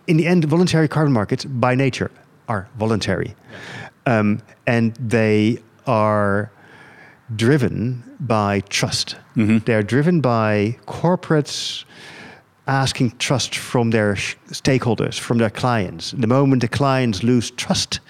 [0.07, 2.11] in the end, voluntary carbon markets by nature
[2.47, 3.35] are voluntary.
[4.05, 6.51] Um, and they are
[7.35, 9.17] driven by trust.
[9.37, 9.59] Mm-hmm.
[9.59, 11.85] They're driven by corporates
[12.67, 16.13] asking trust from their sh- stakeholders, from their clients.
[16.13, 18.01] The moment the clients lose trust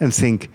[0.00, 0.50] and think,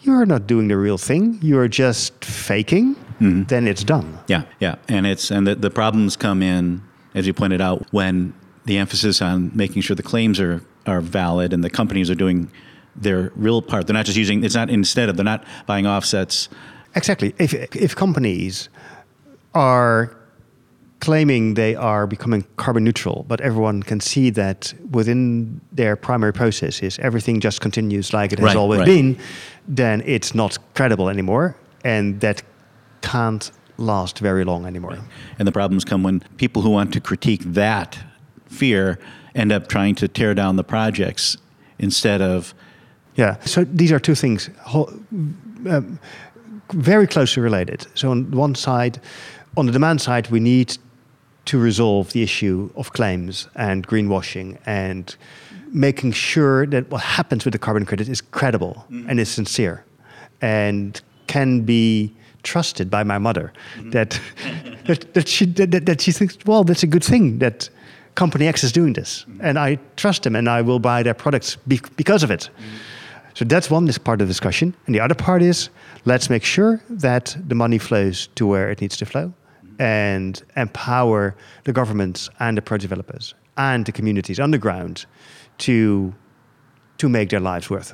[0.00, 3.42] you're not doing the real thing, you're just faking, mm-hmm.
[3.44, 4.18] then it's done.
[4.28, 6.82] Yeah, yeah, and it's and the, the problems come in
[7.14, 8.32] as you pointed out when
[8.66, 12.50] the emphasis on making sure the claims are are valid and the companies are doing
[12.94, 13.86] their real part.
[13.86, 14.44] They're not just using.
[14.44, 16.48] It's not instead of they're not buying offsets.
[16.96, 17.34] Exactly.
[17.38, 18.68] If, if companies
[19.54, 20.16] are
[21.00, 26.98] claiming they are becoming carbon neutral, but everyone can see that within their primary processes,
[27.00, 28.86] everything just continues like it has Right, always right.
[28.86, 29.18] been,
[29.68, 31.54] then it's not credible anymore.
[31.84, 32.42] And that
[33.02, 34.98] can't last very long anymore.
[35.38, 37.98] And the problems come when people who want to critique that
[38.46, 38.98] fear
[39.34, 41.36] end up trying to tear down the projects
[41.78, 42.54] instead of
[43.16, 43.36] Yeah.
[43.44, 44.50] So these are two things
[45.68, 45.98] um,
[46.72, 47.86] very closely related.
[47.94, 49.00] So on one side,
[49.56, 50.76] on the demand side, we need
[51.46, 55.16] to resolve the issue of claims and greenwashing and
[55.72, 59.08] making sure that what happens with the carbon credit is credible mm-hmm.
[59.08, 59.84] and is sincere
[60.40, 63.90] and can be trusted by my mother mm-hmm.
[63.90, 64.20] that,
[64.86, 67.68] that, that, she, that, that she thinks, well, that's a good thing that
[68.14, 69.24] company X is doing this.
[69.28, 69.40] Mm-hmm.
[69.44, 72.50] And I trust them and I will buy their products be- because of it.
[73.34, 74.74] So that's one this part of the discussion.
[74.86, 75.68] And the other part is
[76.06, 79.34] let's make sure that the money flows to where it needs to flow
[79.78, 85.04] and empower the governments and the project developers and the communities on the ground
[85.58, 86.14] to,
[86.98, 87.92] to make their lives worth.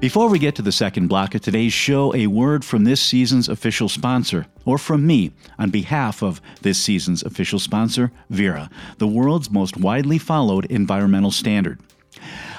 [0.00, 3.48] Before we get to the second block of today's show, a word from this season's
[3.48, 9.50] official sponsor, or from me on behalf of this season's official sponsor, Verra, the world's
[9.50, 11.80] most widely followed environmental standard.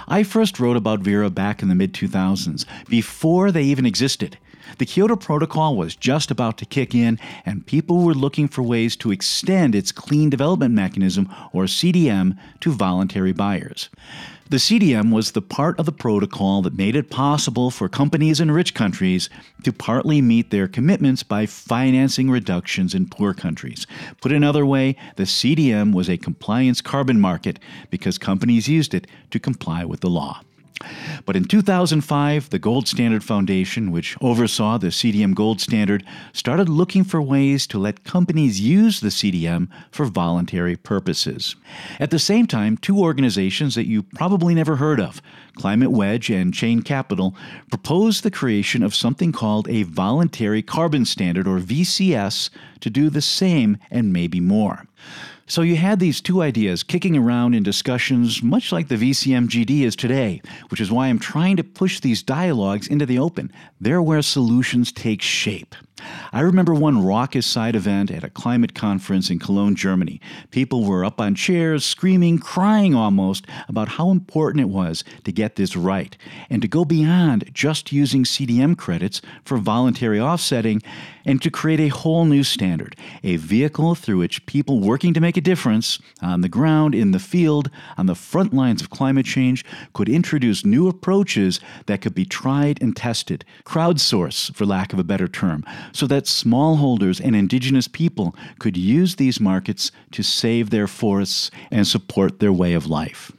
[0.06, 4.38] I first wrote about Verra back in the mid 2000s, before they even existed.
[4.78, 8.98] The Kyoto Protocol was just about to kick in, and people were looking for ways
[8.98, 13.90] to extend its Clean Development Mechanism, or CDM, to voluntary buyers.
[14.50, 18.50] The CDM was the part of the protocol that made it possible for companies in
[18.50, 19.30] rich countries
[19.62, 23.86] to partly meet their commitments by financing reductions in poor countries.
[24.22, 27.60] Put another way, the CDM was a compliance carbon market
[27.92, 30.42] because companies used it to comply with the law.
[31.26, 37.04] But in 2005, the Gold Standard Foundation, which oversaw the CDM Gold Standard, started looking
[37.04, 41.56] for ways to let companies use the CDM for voluntary purposes.
[42.00, 45.22] At the same time, two organizations that you probably never heard of,
[45.58, 47.36] Climate Wedge and Cheyne Capital,
[47.70, 53.22] proposed the creation of something called a Voluntary Carbon Standard, or VCS, to do the
[53.22, 54.86] same and maybe more.
[55.50, 59.96] So you had these two ideas kicking around in discussions, much like the VCMGD is
[59.96, 63.52] today, which is why I'm trying to push these dialogues into the open.
[63.82, 65.74] They're where solutions take shape.
[66.32, 70.22] I remember one raucous side event at a climate conference in Cologne, Germany.
[70.52, 75.56] People were up on chairs, screaming, crying almost, about how important it was to get
[75.56, 76.16] this right
[76.50, 80.82] and to go beyond just using CDM credits for voluntary offsetting
[81.30, 85.38] and to create a whole new standard, a vehicle through which people working to make
[85.38, 89.64] a difference on the ground, in the field, on the front lines of climate change
[89.94, 95.04] could introduce new approaches that could be tried and tested, crowdsource, for lack of a
[95.04, 100.88] better term, so that smallholders and indigenous people could use these markets to save their
[100.88, 103.32] forests and support their way of life.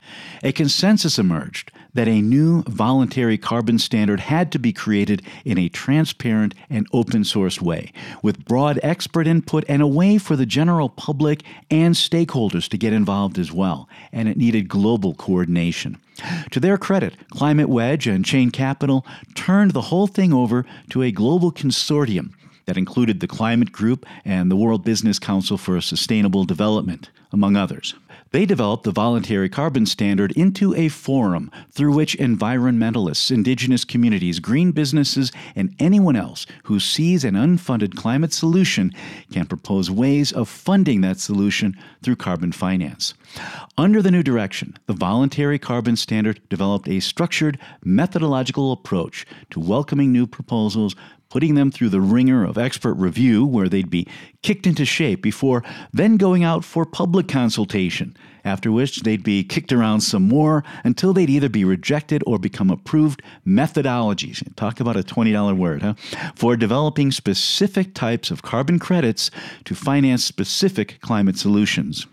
[0.42, 5.68] A consensus emerged that a new voluntary carbon standard had to be created in a
[5.68, 7.92] transparent and open source way,
[8.22, 12.94] with broad expert input and a way for the general public and stakeholders to get
[12.94, 15.98] involved as well, and it needed global coordination.
[16.52, 19.04] To their credit, Climate Wedge and Cheyne Capital
[19.34, 22.32] turned the whole thing over to a global consortium
[22.64, 27.94] that included the Climate Group and the World Business Council for Sustainable Development, among others.
[28.32, 34.70] They developed the Voluntary Carbon Standard into a forum through which environmentalists, indigenous communities, green
[34.70, 38.92] businesses, and anyone else who sees an unfunded climate solution
[39.32, 43.14] can propose ways of funding that solution through carbon finance.
[43.76, 50.12] Under the new direction, the Voluntary Carbon Standard developed a structured methodological approach to welcoming
[50.12, 50.94] new proposals,
[51.30, 54.06] putting them through the ringer of expert review where they'd be
[54.42, 55.62] kicked into shape before
[55.92, 61.12] then going out for public consultation, after which they'd be kicked around some more until
[61.12, 64.42] they'd either be rejected or become approved methodologies.
[64.56, 65.94] Talk about a $20 word, huh?
[66.34, 69.30] For developing specific types of carbon credits
[69.64, 72.06] to finance specific climate solutions.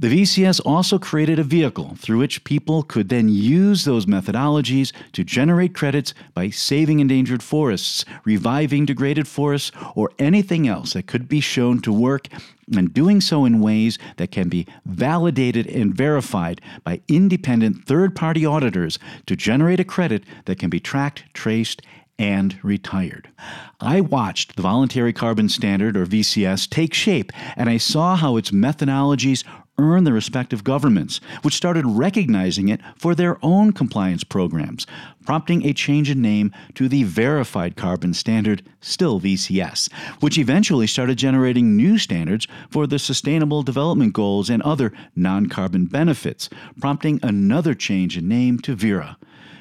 [0.00, 5.24] The VCS also created a vehicle through which people could then use those methodologies to
[5.24, 11.40] generate credits by saving endangered forests, reviving degraded forests, or anything else that could be
[11.40, 12.28] shown to work
[12.72, 18.46] and doing so in ways that can be validated and verified by independent third party
[18.46, 21.82] auditors to generate a credit that can be tracked, traced,
[22.20, 23.30] and retired.
[23.80, 28.50] I watched the Voluntary Carbon Standard, or VCS, take shape, and I saw how its
[28.50, 29.44] methodologies
[29.78, 34.86] earn the respect of governments, which started recognizing it for their own compliance programs,
[35.24, 41.16] prompting a change in name to the Verified Carbon Standard, still VCS, which eventually started
[41.16, 46.48] generating new standards for the Sustainable Development Goals and other non carbon benefits,
[46.80, 49.16] prompting another change in name to Verra,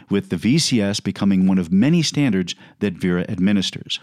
[0.10, 4.00] with the VCS becoming one of many standards that Verra administers.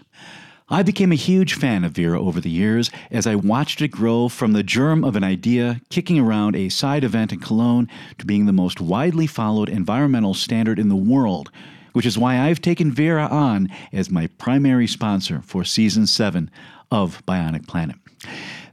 [0.67, 4.29] I became a huge fan of Verra over the years as I watched it grow
[4.29, 7.87] from the germ of an idea kicking around a side event in Cologne
[8.17, 11.51] to being the most widely followed environmental standard in the world,
[11.93, 16.49] which is why I've taken Verra on as my primary sponsor for season 7
[16.89, 17.97] of Bionic Planet.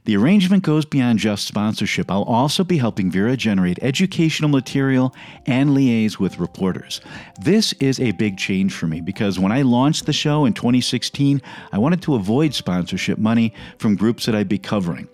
[0.05, 2.11] The arrangement goes beyond just sponsorship.
[2.11, 6.99] I'll also be helping Verra generate educational material and liaise with reporters.
[7.39, 11.41] This is a big change for me because when I launched the show in 2016,
[11.71, 15.07] I wanted to avoid sponsorship money from groups that I'd be covering.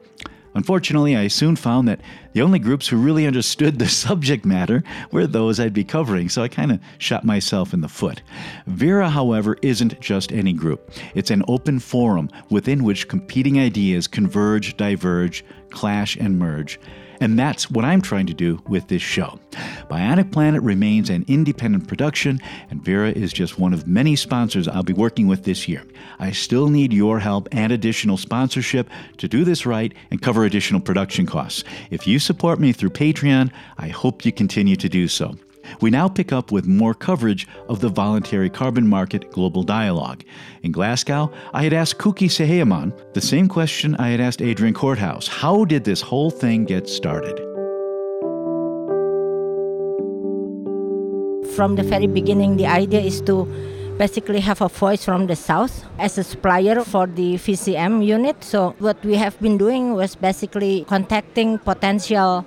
[0.56, 2.02] Unfortunately, I soon found that
[2.34, 6.42] the only groups who really understood the subject matter were those I'd be covering, so
[6.42, 8.22] I kind of shot myself in the foot.
[8.68, 10.92] Verra, however, isn't just any group.
[11.16, 16.80] It's an open forum within which competing ideas converge, diverge, clash, and merge.
[17.22, 19.40] And that's what I'm trying to do with this show.
[19.90, 22.40] Bionic Planet remains an independent production,
[22.70, 25.84] and Verra is just one of many sponsors I'll be working with this year.
[26.20, 30.82] I still need your help and additional sponsorship to do this right and cover additional
[30.82, 31.64] production costs.
[31.90, 35.36] If you support me through Patreon, I hope you continue to do so.
[35.82, 40.24] We now pick up with more coverage of the voluntary carbon market global dialogue.
[40.64, 45.28] In Glasgow, I had asked Kuki Soejachmoen the same question I had asked Adrian Korthuis
[45.28, 47.38] How did this whole thing get started?
[51.56, 53.46] From the very beginning, the idea is to
[53.98, 58.42] basically have a voice from the south as a supplier for the VCM unit.
[58.44, 62.46] So what we have been doing was basically contacting potential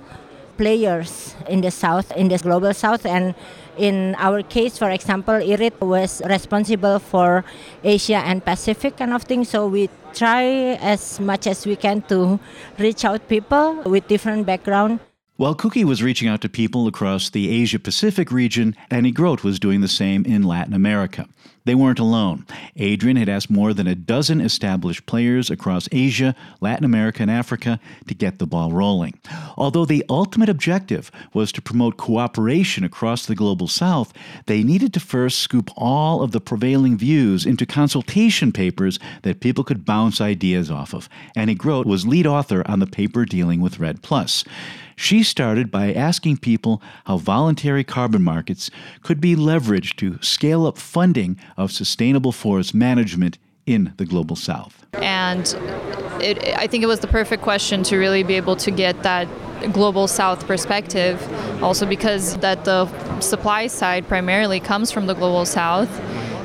[0.57, 3.35] players in the south, in the global south, and
[3.77, 7.43] in our case, for example, IRID was responsible for
[7.83, 9.43] Asia and Pacific kind of thing.
[9.43, 12.39] So we try as much as we can to
[12.77, 14.99] reach out people with different background.
[15.35, 19.59] While Kuki was reaching out to people across the Asia Pacific region, Annie Grote was
[19.59, 21.27] doing the same in Latin America.
[21.65, 22.45] They weren't alone.
[22.75, 27.79] Adrian had asked more than a dozen established players across Asia, Latin America, and Africa
[28.07, 29.19] to get the ball rolling.
[29.57, 34.13] Although the ultimate objective was to promote cooperation across the global south,
[34.45, 39.63] they needed to first scoop all of the prevailing views into consultation papers that people
[39.63, 41.09] could bounce ideas off of.
[41.35, 44.43] Annie Grote was lead author on the paper dealing with REDD Plus.
[44.95, 48.69] She started by asking people how voluntary carbon markets
[49.01, 54.85] could be leveraged to scale up funding of sustainable forest management in the global south.
[54.93, 55.47] And
[56.21, 59.27] it, I think it was the perfect question to really be able to get that
[59.71, 61.21] global south perspective
[61.63, 62.85] also because that the
[63.21, 65.89] supply side primarily comes from the global south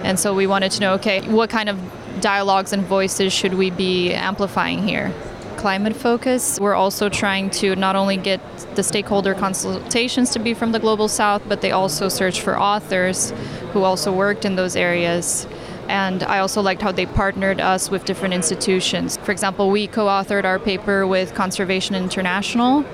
[0.05, 1.80] and so we wanted to know okay what kind of
[2.20, 5.12] dialogues and voices should we be amplifying here
[5.59, 6.59] climate focus.
[6.61, 8.40] We're also trying to not only get
[8.76, 13.32] the stakeholder consultations to be from the global south, but they also search for authors
[13.72, 15.48] who also worked in those areas.
[15.88, 19.16] And I also liked how they partnered us with different institutions.
[19.16, 22.84] For example, we co authored our paper with Conservation International,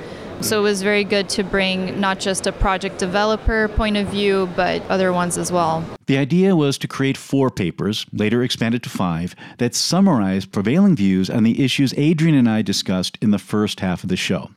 [0.40, 4.48] So it was very good to bring not just a project developer point of view,
[4.54, 5.84] but other ones as well.
[6.06, 11.30] The idea was to create four papers, later expanded to five, that summarize prevailing views
[11.30, 14.50] on the issues Adrian and I discussed in the first half of the show.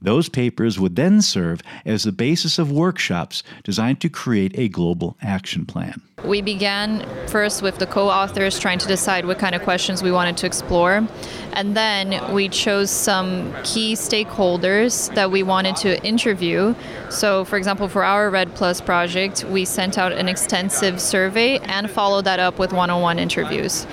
[0.00, 5.16] Those papers would then serve as the basis of workshops designed to create a global
[5.22, 6.02] action plan.
[6.24, 10.12] We began first with the co authors trying to decide what kind of questions we
[10.12, 11.06] wanted to explore.
[11.54, 16.74] And then we chose some key stakeholders that we wanted to interview.
[17.10, 21.90] So, for example, for our REDD Plus project, we sent out an extensive survey and
[21.90, 23.86] followed that up with one on one interviews.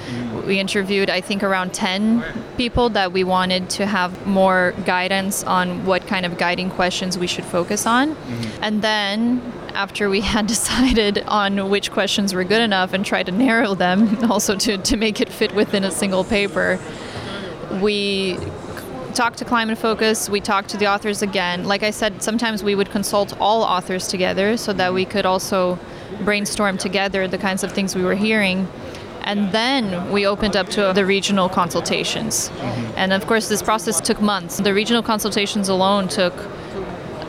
[0.45, 2.23] We interviewed, I think, around 10
[2.57, 7.27] people that we wanted to have more guidance on what kind of guiding questions we
[7.27, 8.15] should focus on.
[8.15, 8.63] Mm-hmm.
[8.63, 9.41] And then
[9.73, 14.23] after we had decided on which questions were good enough and tried to narrow them
[14.31, 16.79] also to, to make it fit within a single paper,
[17.81, 18.37] we
[19.14, 21.66] talked to Climate Focus, we talked to the authors again.
[21.66, 25.78] Like I said, sometimes we would consult all authors together so that we could also
[26.24, 28.68] brainstorm together the kinds of things we were hearing.
[29.24, 32.49] And then we opened up to the regional consultations.
[32.49, 32.93] Mm-hmm.
[32.97, 34.57] And of course, this process took months.
[34.57, 36.34] The regional consultations alone took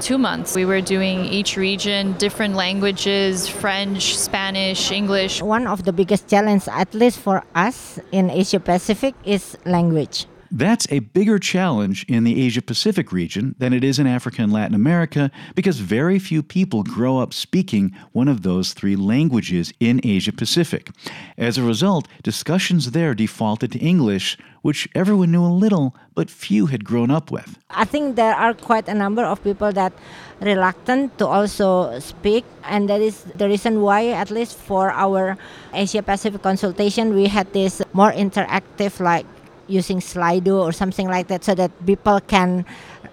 [0.00, 0.56] two months.
[0.56, 5.42] We were doing each region, different languages French, Spanish, English.
[5.42, 10.26] One of the biggest challenges, at least for us in Asia Pacific, is language.
[10.52, 14.52] That's a bigger challenge in the Asia Pacific region than it is in Africa and
[14.52, 20.00] Latin America because very few people grow up speaking one of those three languages in
[20.02, 20.90] Asia Pacific.
[21.38, 26.66] As a result, discussions there defaulted to English, which everyone knew a little, but few
[26.66, 27.56] had grown up with.
[27.70, 29.92] I think there are quite a number of people that
[30.40, 35.36] reluctant to also speak and that is the reason why at least for our
[35.74, 39.26] asia pacific consultation we had this more interactive like
[39.70, 42.66] using Slido or something like that so that people can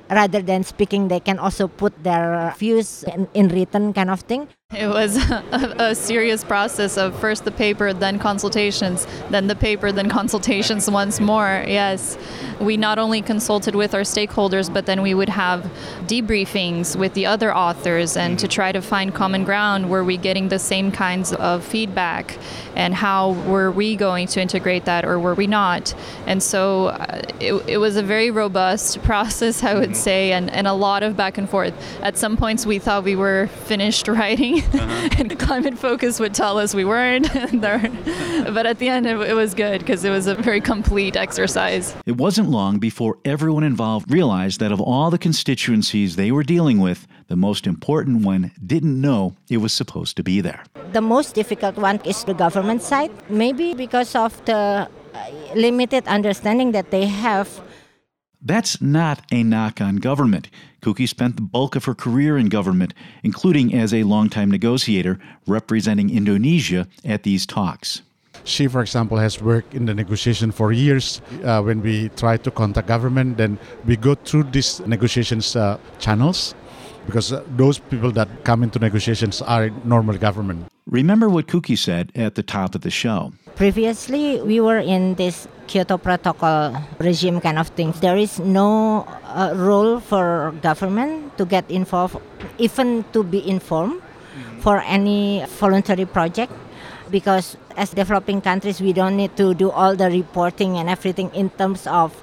[0.10, 4.47] rather than speaking they can also put their views in, in written kind of thing
[4.76, 9.93] it was a, a, serious process of first the paper, then consultations, then the paper,
[9.93, 11.63] then consultations once more.
[11.65, 12.18] Yes.
[12.59, 15.72] We not only consulted with our stakeholders, but then we would have
[16.07, 19.89] debriefings with the other authors and to try to find common ground.
[19.89, 22.38] Were we getting the same kinds of feedback?
[22.76, 25.93] And how were we going to integrate that or were we not?
[26.26, 30.68] And so uh, it, it was a very robust process, I would say, and, and
[30.68, 31.74] a lot of back and forth.
[32.01, 35.10] At some points, we thought we were finished writing uh-huh.
[35.18, 37.32] and climate focus would tell us we weren't.
[38.53, 41.95] but at the end, it, it was good because it was a very complete exercise.
[42.05, 46.80] It wasn't long before everyone involved realized that of all the constituencies they were dealing
[46.80, 50.64] with, the most important one didn't know it was supposed to be there.
[50.93, 54.53] The most difficult one is the government side, maybe because of the
[55.14, 57.62] uh, limited understanding that they have
[58.41, 60.49] that's not a knock on government.
[60.81, 66.09] Kuki spent the bulk of her career in government, including as a longtime negotiator representing
[66.09, 68.01] Indonesia at these talks.
[68.43, 71.21] She, for example, has worked in the negotiation for years.
[71.43, 76.55] Uh, when we try to contact government, then we go through these negotiations uh, channels
[77.05, 80.67] because uh, those people that come into negotiations are normal government.
[80.85, 83.33] Remember what Kuki said at the top of the show.
[83.58, 87.89] Previously, we were in this Kyoto Protocol regime kind of thing.
[88.01, 92.22] There is no uh, role for government to get involved,
[92.60, 94.60] even to be informed mm-hmm.
[94.62, 96.53] for any voluntary project
[97.10, 101.49] because as developing countries we don't need to do all the reporting and everything in
[101.49, 102.14] terms of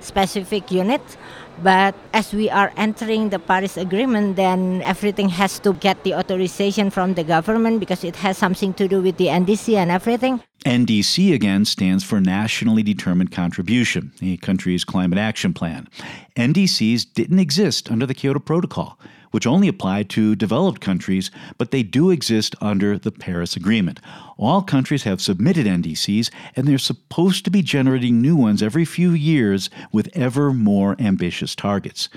[0.00, 1.16] specific units
[1.62, 6.90] but as we are entering the Paris Agreement, then everything has to get the authorization
[6.90, 10.42] from the government because it has something to do with the NDC and everything.
[10.64, 15.88] NDC again stands for Nationally Determined Contribution, a country's climate action plan.
[16.36, 18.98] NDCs didn't exist under the Kyoto Protocol
[19.34, 21.28] which only apply to developed countries,
[21.58, 23.98] but they do exist under the Paris Agreement.
[24.38, 29.10] All countries have submitted NDCs, and they're supposed to be generating new ones every few
[29.10, 32.08] years with ever more ambitious targets.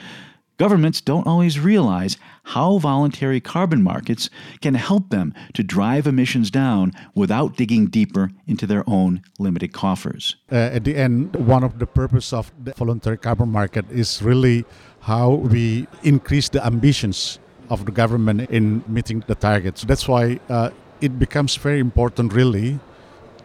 [0.58, 4.30] Governments don't always realize how voluntary carbon markets
[4.62, 10.36] can help them to drive emissions down without digging deeper into their own limited coffers.
[10.52, 14.66] Uh, at the end, one of the purpose of the voluntary carbon market is really
[15.08, 17.40] how we increase the ambitions
[17.70, 19.84] of the government in meeting the targets.
[19.84, 22.80] That's why uh, it becomes very important, really,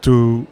[0.00, 0.46] to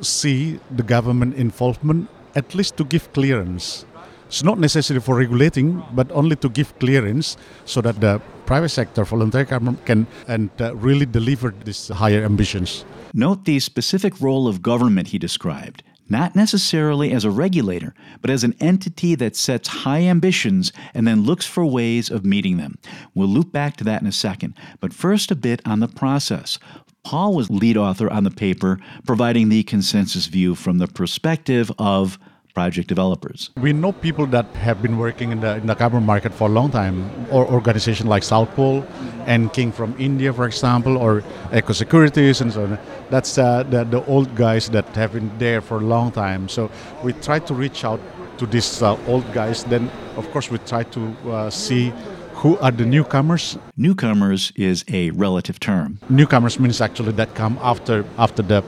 [0.00, 3.84] see the government involvement, at least to give clearance.
[4.28, 9.04] It's not necessary for regulating, but only to give clearance so that the private sector,
[9.04, 12.86] voluntary carbon, can and uh, really deliver these higher ambitions.
[13.12, 18.44] Note the specific role of government he described not necessarily as a regulator, but as
[18.44, 22.78] an entity that sets high ambitions and then looks for ways of meeting them.
[23.14, 26.58] We'll loop back to that in a second, but first a bit on the process.
[27.04, 32.18] Paul was lead author on the paper, providing the consensus view from the perspective of
[32.54, 33.50] project developers.
[33.60, 36.52] We know people that have been working in the, in the carbon market for a
[36.52, 38.84] long time, or organizations like South Pole
[39.26, 41.22] and King from India, for example, or
[41.52, 42.78] Eco Securities and so on.
[43.10, 46.48] That's uh, the, the old guys that have been there for a long time.
[46.48, 46.70] So
[47.02, 48.00] we try to reach out
[48.38, 49.64] to these uh, old guys.
[49.64, 51.92] Then, of course, we try to uh, see
[52.34, 53.56] who are the newcomers.
[53.76, 55.98] Newcomers is a relative term.
[56.08, 58.64] Newcomers means actually that come after after the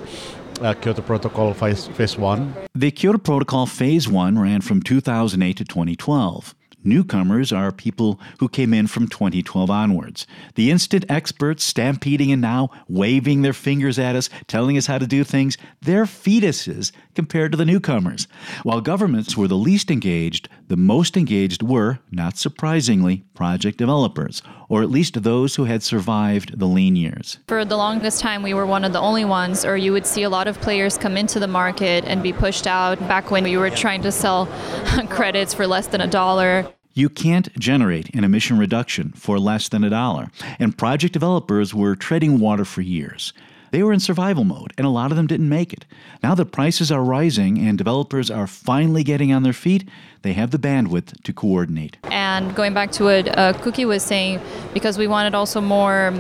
[0.60, 2.54] uh, Kyoto Protocol phase, phase 1.
[2.74, 6.54] The Kyoto Protocol Phase 1 ran from 2008 to 2012.
[6.86, 10.26] Newcomers are people who came in from 2012 onwards.
[10.54, 15.06] The instant experts stampeding and now waving their fingers at us, telling us how to
[15.06, 18.28] do things, they're fetuses compared to the newcomers.
[18.64, 24.82] While governments were the least engaged, the most engaged were, not surprisingly, project developers, or
[24.82, 27.38] at least those who had survived the lean years.
[27.48, 30.22] For the longest time, we were one of the only ones, or you would see
[30.22, 33.56] a lot of players come into the market and be pushed out back when we
[33.56, 34.46] were trying to sell
[35.08, 36.66] credits for less than a dollar.
[36.94, 41.96] You can't generate an emission reduction for less than a dollar, and project developers were
[41.96, 43.32] treading water for years.
[43.74, 45.84] They were in survival mode, and a lot of them didn't make it.
[46.22, 49.88] Now that prices are rising and developers are finally getting on their feet,
[50.22, 51.96] they have the bandwidth to coordinate.
[52.04, 54.40] And going back to what uh, Kuki was saying,
[54.72, 56.14] because we wanted also more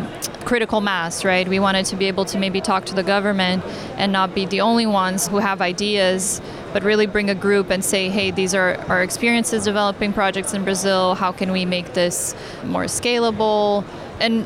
[0.44, 1.46] critical mass, right?
[1.46, 3.64] We wanted to be able to maybe talk to the government
[3.98, 6.42] and not be the only ones who have ideas
[6.72, 10.64] but really bring a group and say, hey, these are our experiences developing projects in
[10.64, 11.14] Brazil.
[11.14, 12.34] How can we make this
[12.64, 13.84] more scalable?
[14.18, 14.44] And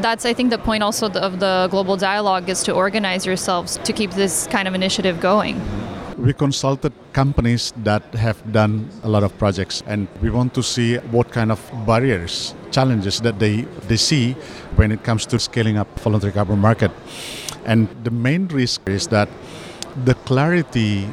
[0.00, 3.92] that's, I think, the point also of the global dialogue is to organize yourselves to
[3.92, 5.60] keep this kind of initiative going.
[6.18, 10.96] We consulted companies that have done a lot of projects, and we want to see
[11.12, 14.32] what kind of barriers, challenges that they, they see
[14.76, 16.90] when it comes to scaling up voluntary carbon market.
[17.66, 19.28] And the main risk is that
[20.04, 21.06] the clarity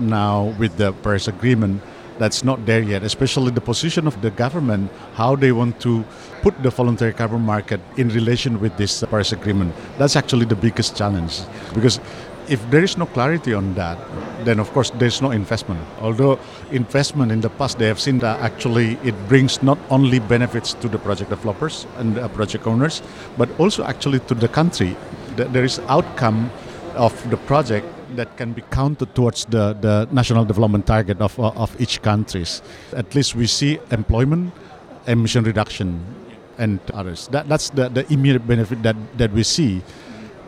[0.00, 1.82] now with the Paris Agreement
[2.20, 6.04] that's not there yet, especially the position of the government, how they want to
[6.42, 9.74] put the voluntary carbon market in relation with this Paris Agreement.
[9.96, 11.40] That's actually the biggest challenge
[11.72, 11.98] because
[12.48, 13.96] if there is no clarity on that,
[14.44, 15.80] then of course there's no investment.
[16.00, 16.38] Although
[16.72, 20.88] investment in the past, they have seen that actually it brings not only benefits to
[20.88, 23.02] the project developers and project owners,
[23.38, 24.94] but also actually to the country.
[25.36, 26.50] There is outcome
[26.96, 27.86] of the project
[28.16, 32.62] that can be counted towards the, the national development target of, uh, of each countries.
[32.94, 34.52] At least we see employment,
[35.06, 36.04] emission reduction,
[36.58, 37.28] and others.
[37.28, 39.82] That, that's the, the immediate benefit that, that we see.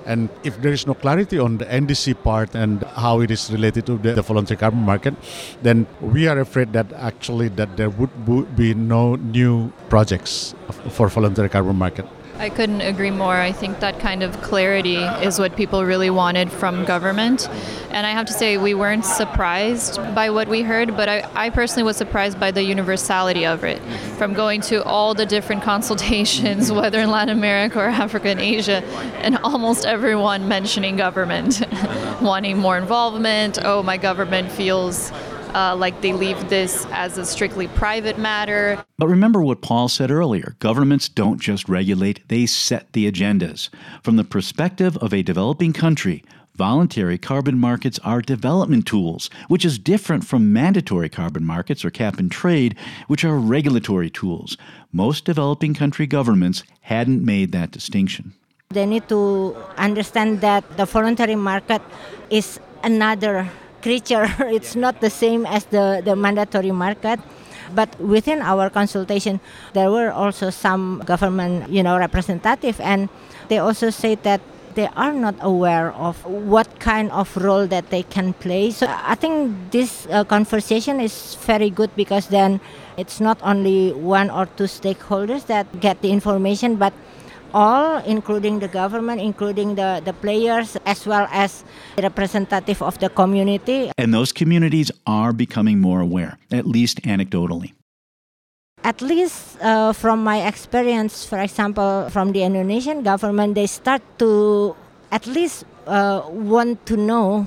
[0.04, 3.86] And if there is no clarity on the NDC part and how it is related
[3.86, 5.14] to the, the voluntary carbon market,
[5.62, 10.54] then we are afraid that actually that there would be no new projects
[10.90, 12.06] for voluntary carbon market.
[12.42, 13.36] I couldn't agree more.
[13.36, 17.48] I think that kind of clarity is what people really wanted from government.
[17.92, 21.50] And I have to say, we weren't surprised by what we heard, but I, I
[21.50, 23.80] personally was surprised by the universality of it.
[24.18, 28.82] From going to all the different consultations, whether in Latin America or Africa and Asia,
[29.22, 31.62] and almost everyone mentioning government,
[32.20, 33.60] wanting more involvement.
[33.64, 35.12] Oh, my government feels
[35.54, 38.82] uh, like they leave this as a strictly private matter.
[38.98, 43.68] But remember what Paul said earlier governments don't just regulate, they set the agendas.
[44.02, 46.24] From the perspective of a developing country,
[46.54, 52.18] Voluntary carbon markets are development tools, which is different from mandatory carbon markets or cap
[52.18, 52.76] and trade,
[53.08, 54.58] which are regulatory tools.
[54.92, 58.34] Most developing country governments hadn't made that distinction.
[58.68, 61.80] They need to understand that the voluntary market
[62.28, 63.48] is another
[63.82, 64.26] creature.
[64.40, 67.20] it's not the same as the, the mandatory market.
[67.74, 69.40] But within our consultation,
[69.72, 73.08] there were also some government, you know, representative, and
[73.48, 74.40] they also say that
[74.74, 78.70] they are not aware of what kind of role that they can play.
[78.70, 82.60] So I think this uh, conversation is very good because then
[82.96, 86.92] it's not only one or two stakeholders that get the information, but
[87.54, 91.64] all, including the government, including the, the players, as well as
[91.98, 93.90] representative of the community.
[93.98, 97.72] And those communities are becoming more aware, at least anecdotally.
[98.84, 104.74] At least uh, from my experience, for example, from the Indonesian government, they start to
[105.12, 107.46] at least uh, want to know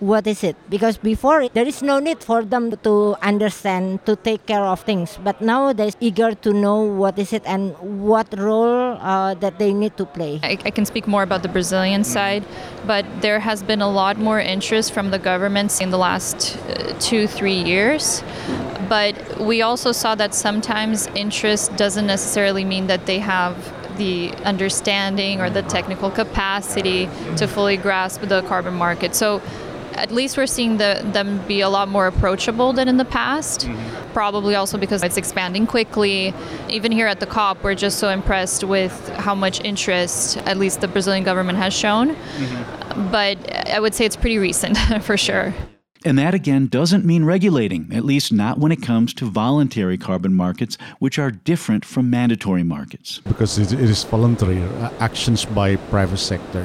[0.00, 0.56] what is it?
[0.68, 5.18] Because before there is no need for them to understand to take care of things.
[5.22, 9.72] But now they're eager to know what is it and what role uh, that they
[9.72, 10.40] need to play.
[10.42, 12.44] I, I, can speak more about the brazilian side
[12.86, 16.94] but there has been a lot more interest from the governments in the last uh,
[17.00, 18.22] two three years.
[18.88, 23.56] But we also saw that sometimes interest doesn't necessarily mean that they have
[23.98, 29.14] the understanding or the technical capacity to fully grasp the carbon market.
[29.14, 29.42] So
[29.96, 33.62] at least we're seeing the, them be a lot more approachable than in the past.
[33.62, 34.12] Mm-hmm.
[34.12, 36.32] Probably also because it's expanding quickly.
[36.68, 40.80] Even here at the COP, we're just so impressed with how much interest, at least
[40.80, 42.14] the Brazilian government has shown.
[42.14, 43.10] Mm-hmm.
[43.10, 45.54] But I would say it's pretty recent for sure.
[46.04, 50.34] And that again doesn't mean regulating, at least not when it comes to voluntary carbon
[50.34, 53.20] markets, which are different from mandatory markets.
[53.26, 56.64] Because it is voluntary uh, actions by private sector.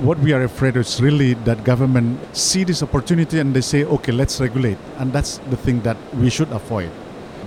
[0.00, 3.84] What we are afraid of is really that government see this opportunity and they say,
[3.84, 4.78] okay, let's regulate.
[4.96, 6.90] And that's the thing that we should avoid.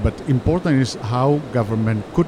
[0.04, 2.28] But important is how government could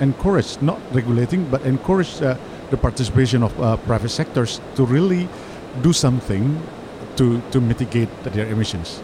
[0.00, 2.36] encourage, not regulating, but encourage uh,
[2.70, 5.28] the participation of uh, private sectors to really
[5.82, 6.60] do something
[7.14, 9.00] to, to mitigate their emissions.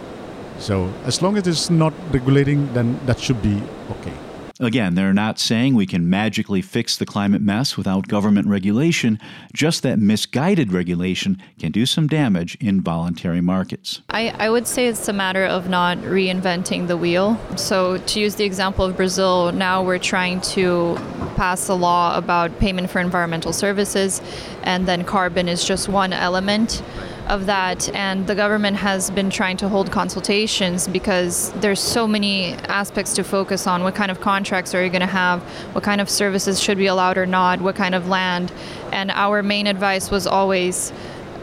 [0.59, 4.15] So as long as it's not regulating, then that should be okay.
[4.61, 9.19] Again, they're not saying we can magically fix the climate mess without government regulation,
[9.55, 14.03] just that misguided regulation can do some damage in voluntary markets.
[14.11, 17.41] I, I would say it's a matter of not reinventing the wheel.
[17.57, 20.97] So, to use the example of Brazil, now we're trying to
[21.37, 24.21] pass a law about payment for environmental services,
[24.63, 26.83] and then carbon is just one element
[27.31, 32.55] of that and the government has been trying to hold consultations because there's so many
[32.69, 33.85] aspects to focus on.
[33.85, 35.41] What kind of contracts are you going to have?
[35.73, 37.61] What kind of services should be allowed or not?
[37.61, 38.53] What kind of land?
[38.93, 40.93] And our main advice was always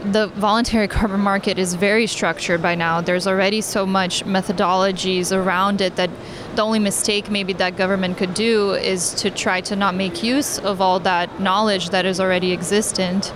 [0.04, 3.00] the voluntary carbon market is very structured by now.
[3.00, 6.10] There's already so much methodologies around it that
[6.54, 10.58] the only mistake maybe that government could do is to try to not make use
[10.58, 13.32] of all that knowledge that is already existent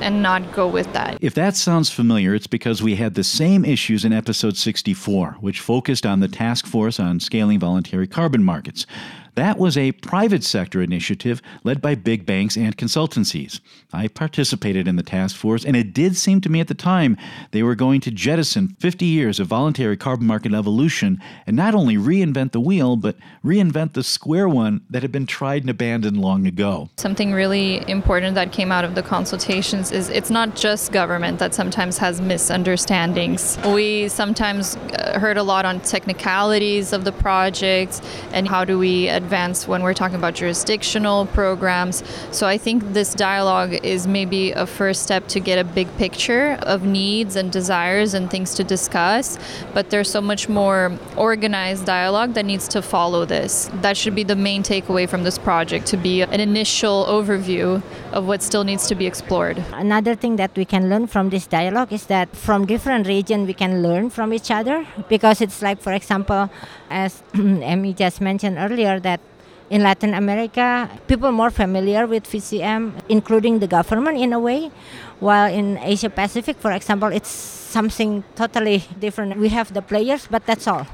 [0.00, 1.18] and not go with that.
[1.20, 5.60] If that sounds familiar, it's because we had the same issues in episode 64, which
[5.60, 8.86] focused on the task force on scaling voluntary carbon markets.
[9.34, 13.60] That was a private sector initiative led by big banks and consultancies.
[13.92, 17.16] I participated in the task force, and it did seem to me at the time
[17.50, 21.96] they were going to jettison 50 years of voluntary carbon market evolution and not only
[21.96, 26.46] reinvent the wheel, but reinvent the square one that had been tried and abandoned long
[26.46, 26.88] ago.
[26.96, 31.54] Something really important that came out of the consultations is it's not just government that
[31.54, 33.58] sometimes has misunderstandings.
[33.66, 38.00] We sometimes uh, heard a lot on technicalities of the project
[38.32, 41.96] and how do we advanced when we're talking about jurisdictional programs.
[42.30, 46.46] So I think this dialogue is maybe a first step to get a big picture
[46.74, 49.38] of needs and desires and things to discuss.
[49.76, 50.80] But there's so much more
[51.16, 53.70] organized dialogue that needs to follow this.
[53.84, 58.26] That should be the main takeaway from this project to be an initial overview of
[58.28, 59.56] what still needs to be explored.
[59.72, 63.54] Another thing that we can learn from this dialogue is that from different regions we
[63.54, 66.50] can learn from each other because it's like, for example,
[66.94, 69.20] as Emmy just mentioned earlier, that
[69.68, 74.70] in Latin America, people more familiar with VCM, including the government in a way,
[75.18, 79.36] while in Asia Pacific, for example, it's something totally different.
[79.38, 80.86] We have the players, but that's all.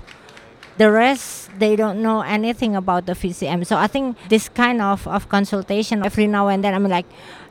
[0.78, 3.66] The rest, they don't know anything about the VCM.
[3.66, 7.04] So I think this kind of, of consultation every now and then, I'm like,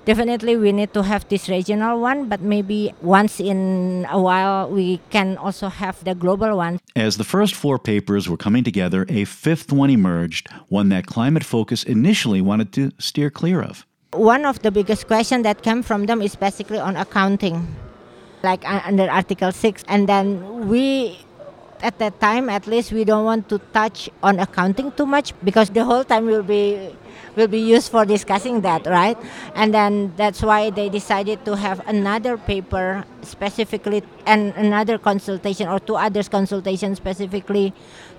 [0.09, 4.99] definitely we need to have this regional one, but maybe once in a while we
[5.11, 6.79] can also have the global one.
[6.95, 11.45] As the first four papers were coming together, a fifth one emerged, one that Climate
[11.45, 13.85] Focus initially wanted to steer clear of.
[14.13, 17.67] One of the biggest questions that came from them is basically on accounting,
[18.41, 19.85] like under Article 6.
[19.87, 21.19] And then we
[21.81, 25.69] at that time at least we don't want to touch on accounting too much because
[25.69, 26.91] the whole time will be
[27.39, 29.17] will be used for discussing that, right?
[29.55, 35.79] And then that's why they decided to have another paper specifically and another consultation or
[35.79, 37.73] two others consultation specifically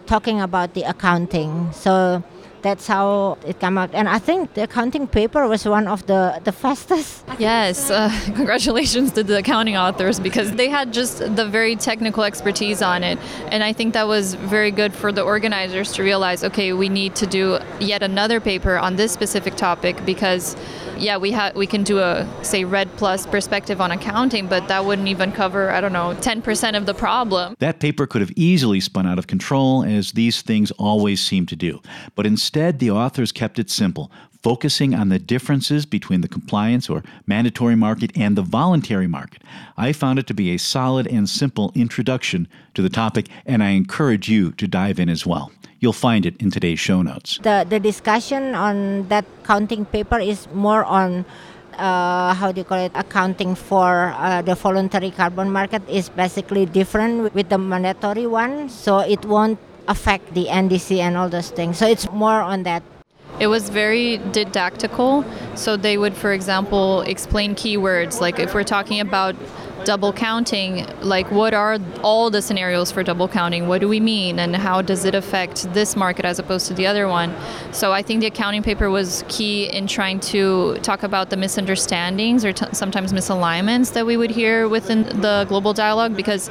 [0.06, 1.70] talking about the accounting.
[1.72, 2.24] So
[2.62, 3.90] that's how it came out.
[3.94, 7.24] And I think the accounting paper was one of the, the fastest.
[7.38, 12.82] Yes, uh, congratulations to the accounting authors because they had just the very technical expertise
[12.82, 13.18] on it.
[13.50, 17.14] And I think that was very good for the organizers to realize okay, we need
[17.16, 20.56] to do yet another paper on this specific topic because
[21.00, 24.84] yeah, we have we can do a say REDD plus perspective on accounting, but that
[24.84, 27.54] wouldn't even cover I don't know 10% of the problem.
[27.58, 31.56] That paper could have easily spun out of control, as these things always seem to
[31.56, 31.80] do.
[32.14, 34.10] But instead, the authors kept it simple.
[34.42, 39.42] Focusing on the differences between the compliance or mandatory market and the voluntary market.
[39.76, 43.70] I found it to be a solid and simple introduction to the topic, and I
[43.70, 45.52] encourage you to dive in as well.
[45.78, 47.38] You'll find it in today's show notes.
[47.42, 51.24] The, the discussion on that counting paper is more on
[51.78, 56.66] uh, how do you call it accounting for uh, the voluntary carbon market is basically
[56.66, 61.78] different with the mandatory one so it won't affect the ndc and all those things
[61.78, 62.82] so it's more on that
[63.40, 65.24] it was very didactical.
[65.56, 68.20] So they would, for example, explain keywords.
[68.20, 69.34] Like if we're talking about
[69.84, 73.66] double counting, like what are all the scenarios for double counting?
[73.66, 74.38] What do we mean?
[74.38, 77.34] And how does it affect this market as opposed to the other one?
[77.72, 82.44] So I think the accounting paper was key in trying to talk about the misunderstandings
[82.44, 86.50] or t- sometimes misalignments that we would hear within the global dialogue because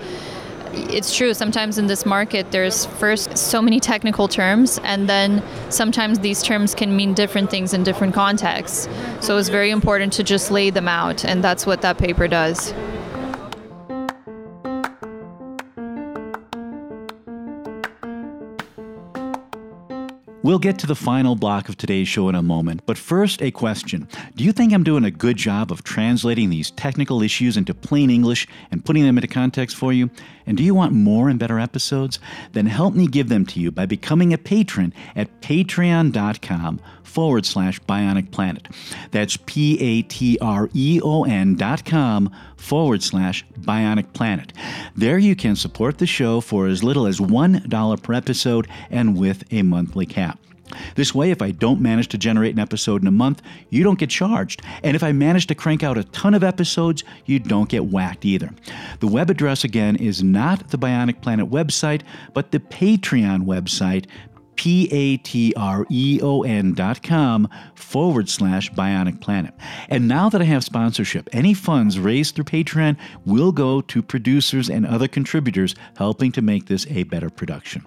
[0.73, 6.19] it's true sometimes in this market there's first so many technical terms and then sometimes
[6.19, 8.87] these terms can mean different things in different contexts.
[9.21, 12.73] So it's very important to just lay them out and that's what that paper does
[20.49, 23.51] We'll get to the final block of today's show in a moment, but first, a
[23.51, 24.07] question.
[24.35, 28.09] Do you think I'm doing a good job of translating these technical issues into plain
[28.09, 30.09] English and putting them into context for you?
[30.47, 32.17] And do you want more and better episodes?
[32.53, 37.79] Then help me give them to you by becoming a patron at patreon.com forward slash
[37.81, 38.67] bionic planet.
[39.11, 44.53] That's P A T R E O N dot com forward slash bionic planet.
[44.95, 49.43] There you can support the show for as little as $1 per episode and with
[49.51, 50.39] a monthly cap.
[50.95, 53.99] This way, if I don't manage to generate an episode in a month, you don't
[53.99, 54.61] get charged.
[54.83, 58.25] And if I manage to crank out a ton of episodes, you don't get whacked
[58.25, 58.51] either.
[58.99, 62.01] The web address again is not the Bionic Planet website,
[62.33, 64.05] but the Patreon website,
[64.59, 65.53] P-A-T-R-E-O-N
[66.73, 69.53] dot com forward slash bionic planet.
[69.87, 74.69] And now that I have sponsorship, any funds raised through Patreon will go to producers
[74.69, 77.85] and other contributors helping to make this a better production.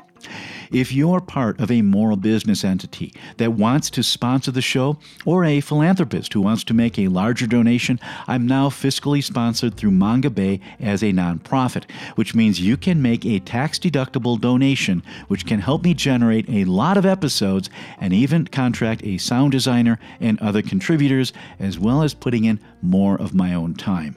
[0.70, 4.96] If you're part of a moral business entity that wants to sponsor the show,
[5.26, 9.90] or a philanthropist who wants to make a larger donation, I'm now fiscally sponsored through
[9.90, 15.60] Mongabay as a nonprofit, which means you can make a tax deductible donation, which can
[15.60, 17.68] help me generate a lot of episodes
[18.00, 23.20] and even contract a sound designer and other contributors, as well as putting in more
[23.20, 24.16] of my own time.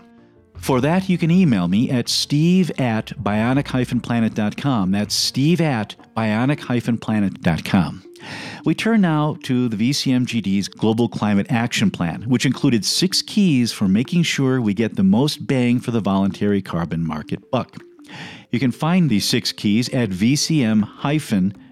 [0.65, 4.89] For that, you can email me at steve at bionic-planet.com.
[4.89, 8.03] That's steve at bionic-planet.com.
[8.65, 13.87] We turn now to the VCMGD's Global Climate Action Plan, which included six keys for
[13.87, 17.77] making sure we get the most bang for the voluntary carbon market buck.
[18.49, 20.09] You can find these six keys at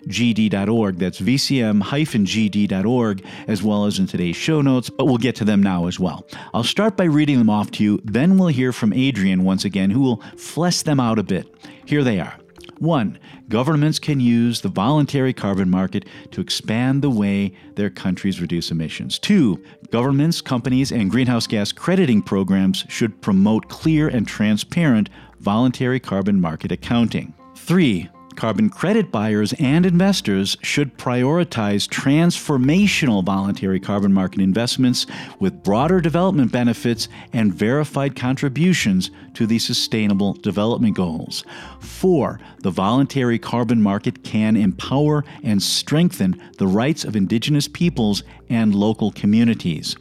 [0.08, 0.98] vcm-gd.org.
[0.98, 5.88] That's vcm-gd.org, as well as in today's show notes, but we'll get to them now
[5.88, 6.26] as well.
[6.54, 9.90] I'll start by reading them off to you, then we'll hear from Adrian once again,
[9.90, 11.48] who will flesh them out a bit.
[11.86, 12.38] Here they are.
[12.80, 13.18] 1.
[13.48, 19.20] Governments can use the voluntary carbon market to expand the way their countries reduce emissions.
[19.20, 19.64] 2.
[19.92, 26.72] Governments, companies, and greenhouse gas crediting programs should promote clear and transparent voluntary carbon market
[26.72, 27.34] accounting.
[27.56, 28.10] 3.
[28.36, 35.06] Carbon credit buyers and investors should prioritize transformational voluntary carbon market investments
[35.40, 41.44] with broader development benefits and verified contributions to the Sustainable Development Goals.
[41.80, 42.40] 4.
[42.60, 49.12] The voluntary carbon market can empower and strengthen the rights of Indigenous peoples and local
[49.12, 49.96] communities.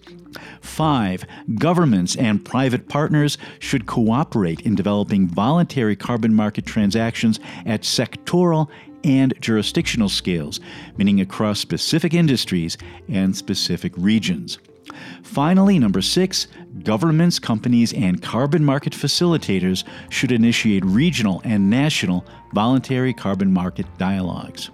[0.60, 1.24] Five,
[1.56, 8.68] governments and private partners should cooperate in developing voluntary carbon market transactions at sectoral
[9.04, 10.60] and jurisdictional scales,
[10.96, 12.78] meaning across specific industries
[13.08, 14.58] and specific regions.
[15.22, 16.48] Finally, number six,
[16.82, 24.70] governments, companies, and carbon market facilitators should initiate regional and national voluntary carbon market dialogues.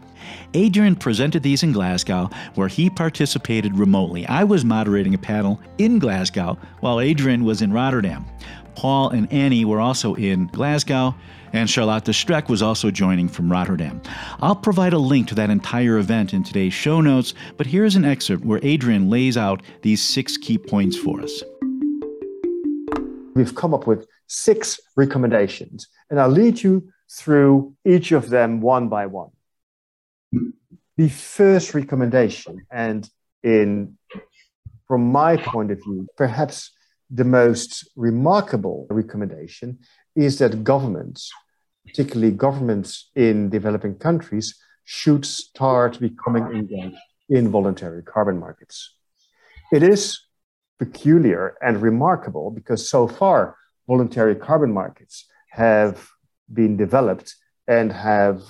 [0.54, 4.26] Adrian presented these in Glasgow, where he participated remotely.
[4.26, 8.24] I was moderating a panel in Glasgow while Adrian was in Rotterdam.
[8.74, 11.14] Paul and Annie were also in Glasgow,
[11.52, 14.00] and Charlotte Streck was also joining from Rotterdam.
[14.40, 18.04] I'll provide a link to that entire event in today's show notes, but here's an
[18.04, 21.42] excerpt where Adrian lays out these six key points for us.
[23.34, 28.88] We've come up with six recommendations, and I'll lead you through each of them one
[28.88, 29.30] by one
[30.97, 33.09] the first recommendation, and
[33.43, 33.97] in
[34.87, 36.72] from my point of view, perhaps
[37.11, 39.79] the most remarkable recommendation
[40.16, 41.31] is that governments,
[41.87, 46.97] particularly governments in developing countries, should start becoming engaged
[47.29, 48.95] in voluntary carbon markets.
[49.70, 50.18] It is
[50.79, 53.57] peculiar and remarkable because so far
[53.87, 56.09] voluntary carbon markets have
[56.53, 57.35] been developed
[57.66, 58.43] and have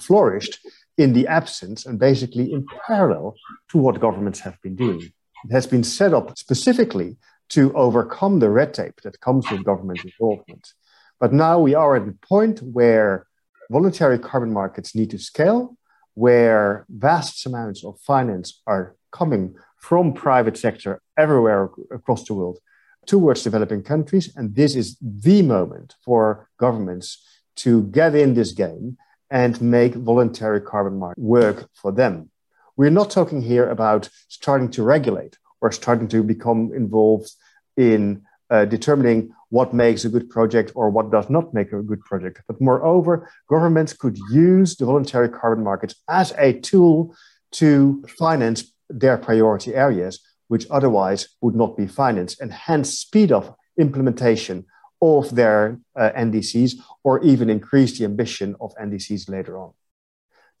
[0.00, 0.58] flourished
[0.98, 3.34] in the absence and basically in parallel
[3.70, 5.12] to what governments have been doing.
[5.44, 7.16] It has been set up specifically
[7.50, 10.72] to overcome the red tape that comes with government involvement.
[11.20, 13.26] But now we are at the point where
[13.70, 15.76] voluntary carbon markets need to scale,
[16.14, 22.58] where vast amounts of finance are coming from private sector everywhere across the world
[23.06, 24.32] towards developing countries.
[24.36, 27.24] And this is the moment for governments
[27.56, 28.96] to get in this game
[29.32, 32.30] and make voluntary carbon market work for them.
[32.76, 37.30] We're not talking here about starting to regulate or starting to become involved
[37.76, 42.02] in uh, determining what makes a good project or what does not make a good
[42.02, 42.42] project.
[42.46, 47.16] But moreover, governments could use the voluntary carbon markets as a tool
[47.52, 53.56] to finance their priority areas, which otherwise would not be financed, and hence speed up
[53.78, 54.66] implementation
[55.02, 59.72] of their uh, NDCs or even increase the ambition of NDCs later on.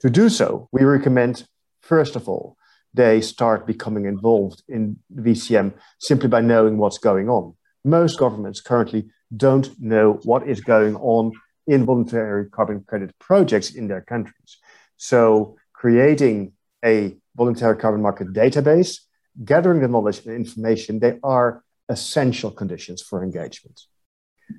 [0.00, 1.46] To do so, we recommend,
[1.80, 2.56] first of all,
[2.92, 7.54] they start becoming involved in VCM simply by knowing what's going on.
[7.84, 11.32] Most governments currently don't know what is going on
[11.66, 14.58] in voluntary carbon credit projects in their countries.
[14.96, 16.52] So, creating
[16.84, 18.98] a voluntary carbon market database,
[19.44, 23.80] gathering the knowledge and information, they are essential conditions for engagement.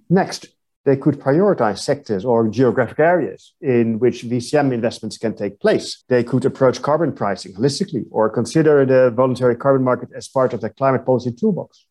[0.10, 0.48] Next,
[0.86, 6.04] they could prioritize sectors or geographic areas in which VCM investments can take place.
[6.10, 10.60] They could approach carbon pricing holistically or consider the voluntary carbon market as part of
[10.60, 11.86] the climate policy toolbox.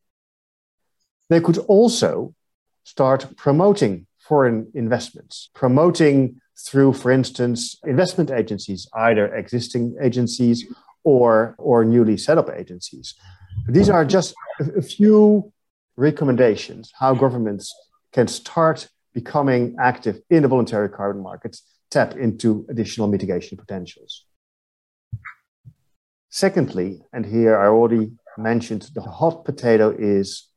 [1.31, 2.35] They could also
[2.85, 10.67] start promoting foreign investments, promoting through, for instance, investment agencies, either existing agencies
[11.03, 13.15] or, or newly set up agencies.
[13.69, 15.53] These are just a few
[15.97, 17.75] recommendations how governments
[18.13, 24.25] can start becoming active in the voluntary carbon markets, tap into additional mitigation potentials.
[26.31, 30.49] Secondly, and here I already mentioned the hot potato is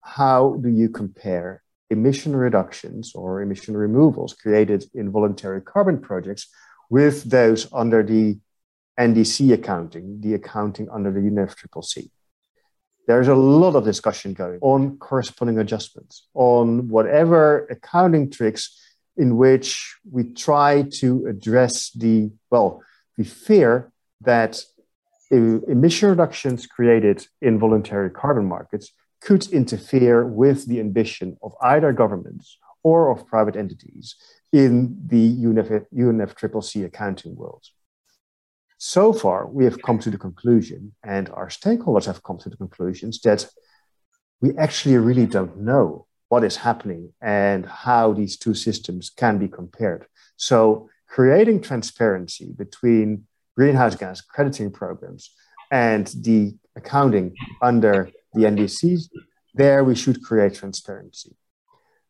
[0.00, 6.48] how do you compare emission reductions or emission removals created in voluntary carbon projects
[6.88, 8.38] with those under the
[8.98, 12.10] NDC accounting, the accounting under the UNFCCC?
[13.06, 18.78] There's a lot of discussion going on corresponding adjustments, on whatever accounting tricks
[19.16, 22.82] in which we try to address the, well,
[23.18, 24.62] the fear that
[25.30, 32.58] emission reductions created in voluntary carbon markets could interfere with the ambition of either governments
[32.82, 34.16] or of private entities
[34.52, 37.64] in the UNF, UNFCCC accounting world.
[38.84, 42.56] So far, we have come to the conclusion, and our stakeholders have come to the
[42.56, 43.48] conclusions that
[44.40, 49.46] we actually really don't know what is happening and how these two systems can be
[49.46, 50.06] compared.
[50.36, 55.30] So, creating transparency between greenhouse gas crediting programs
[55.70, 59.10] and the accounting under the NDCs,
[59.54, 61.36] there we should create transparency.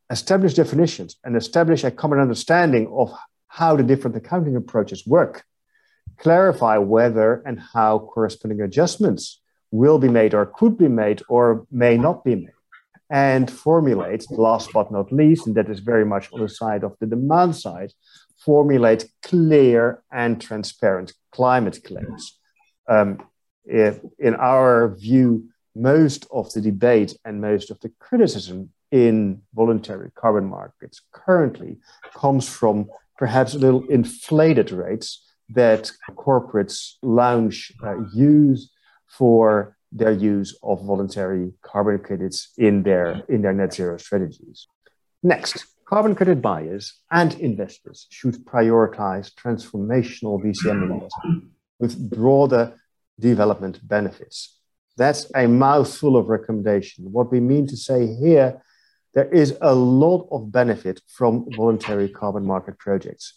[0.08, 3.12] Establish definitions and establish a common understanding of
[3.48, 5.44] how the different accounting approaches work
[6.18, 9.40] clarify whether and how corresponding adjustments
[9.70, 12.50] will be made or could be made or may not be made.
[13.10, 16.96] And formulate, last but not least, and that is very much on the side of
[16.98, 17.92] the demand side,
[18.38, 22.38] formulate clear and transparent climate claims.
[22.88, 23.22] Um,
[23.64, 30.10] if, in our view, most of the debate and most of the criticism in voluntary
[30.14, 31.78] carbon markets currently
[32.14, 38.70] comes from perhaps a little inflated rates that corporates launch uh, use
[39.08, 44.66] for their use of voluntary carbon credits in their, in their net zero strategies.
[45.22, 51.08] Next, carbon credit buyers and investors should prioritize transformational VCM
[51.78, 52.74] with broader
[53.20, 54.58] development benefits.
[54.96, 57.12] That's a mouthful of recommendation.
[57.12, 58.62] What we mean to say here,
[59.14, 63.34] there is a lot of benefit from voluntary carbon market projects.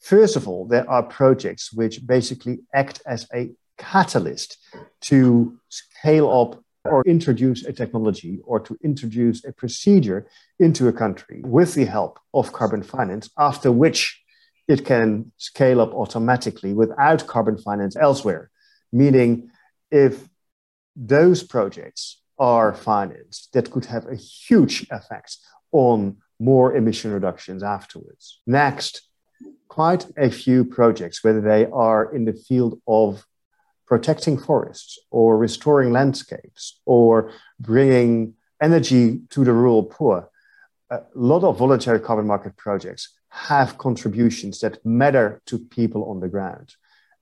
[0.00, 4.58] First of all, there are projects which basically act as a catalyst
[5.02, 10.26] to scale up or introduce a technology or to introduce a procedure
[10.58, 14.22] into a country with the help of carbon finance, after which
[14.68, 18.50] it can scale up automatically without carbon finance elsewhere.
[18.92, 19.50] Meaning,
[19.90, 20.28] if
[20.94, 25.36] those projects are financed, that could have a huge effect
[25.72, 28.40] on more emission reductions afterwards.
[28.46, 29.07] Next,
[29.68, 33.26] quite a few projects, whether they are in the field of
[33.86, 40.28] protecting forests or restoring landscapes or bringing energy to the rural poor,
[40.90, 46.28] a lot of voluntary carbon market projects have contributions that matter to people on the
[46.28, 46.74] ground.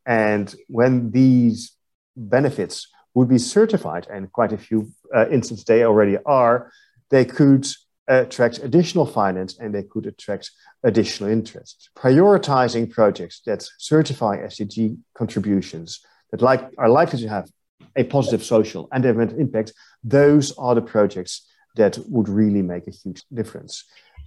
[0.05, 1.73] And when these
[2.17, 6.71] benefits would be certified, and quite a few uh, instances they already are,
[7.11, 7.67] they could
[8.09, 10.51] attract additional finance and they could attract
[10.85, 11.91] additional interest.
[11.97, 16.01] Prioritizing projects that certify SDG contributions
[16.31, 17.51] that like, are likely to have
[17.97, 19.73] a positive social and environmental impact,
[20.05, 21.47] those are the projects
[21.77, 23.85] that would really make a huge difference.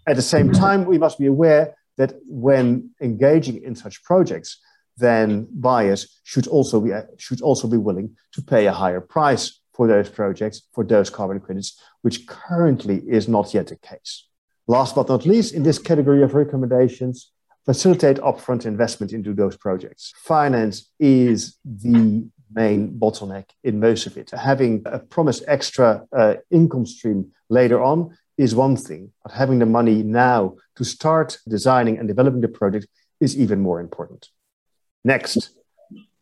[0.07, 4.59] At the same time, we must be aware that when engaging in such projects,
[4.97, 9.87] then buyers should also be should also be willing to pay a higher price for
[9.87, 14.25] those projects for those carbon credits, which currently is not yet the case.
[14.67, 17.31] Last but not least, in this category of recommendations,
[17.65, 20.13] facilitate upfront investment into those projects.
[20.17, 24.31] Finance is the main bottleneck in most of it.
[24.31, 29.65] Having a promised extra uh, income stream later on is one thing, but having the
[29.65, 32.87] money now to start designing and developing the project
[33.19, 34.29] is even more important.
[35.03, 35.51] Next,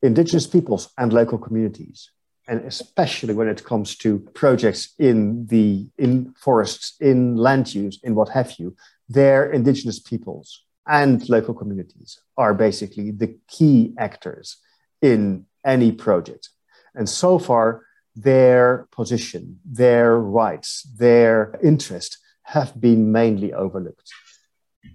[0.02, 2.12] indigenous peoples and local communities,
[2.48, 8.16] and especially when it comes to projects in the in forests, in land use, in
[8.16, 8.76] what have you,
[9.10, 14.58] their indigenous peoples and local communities are basically the key actors
[15.02, 16.50] in any project.
[16.96, 17.84] And so far,
[18.16, 24.10] their position, their rights, their interest have been mainly overlooked.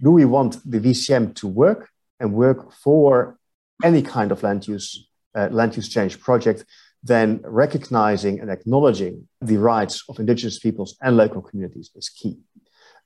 [0.01, 1.89] Do we want the VCM to work
[2.19, 3.37] and work for
[3.83, 6.65] any kind of land use, uh, land use change project?
[7.03, 12.39] Then recognizing and acknowledging the rights of indigenous peoples and local communities is key.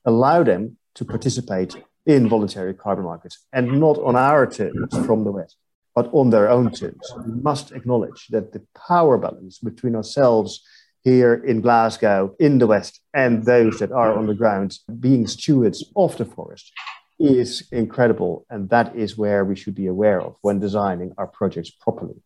[0.06, 1.76] Allow them to participate
[2.06, 5.58] in voluntary carbon markets and not on our terms from the West
[5.98, 7.12] but on their own terms.
[7.26, 10.64] We must acknowledge that the power balance between ourselves
[11.04, 15.84] here in Glasgow, in the West, and those that are on the ground being stewards
[15.96, 16.72] of the forest
[17.18, 18.46] is incredible.
[18.52, 22.22] And that is where we should be aware of when designing our projects properly.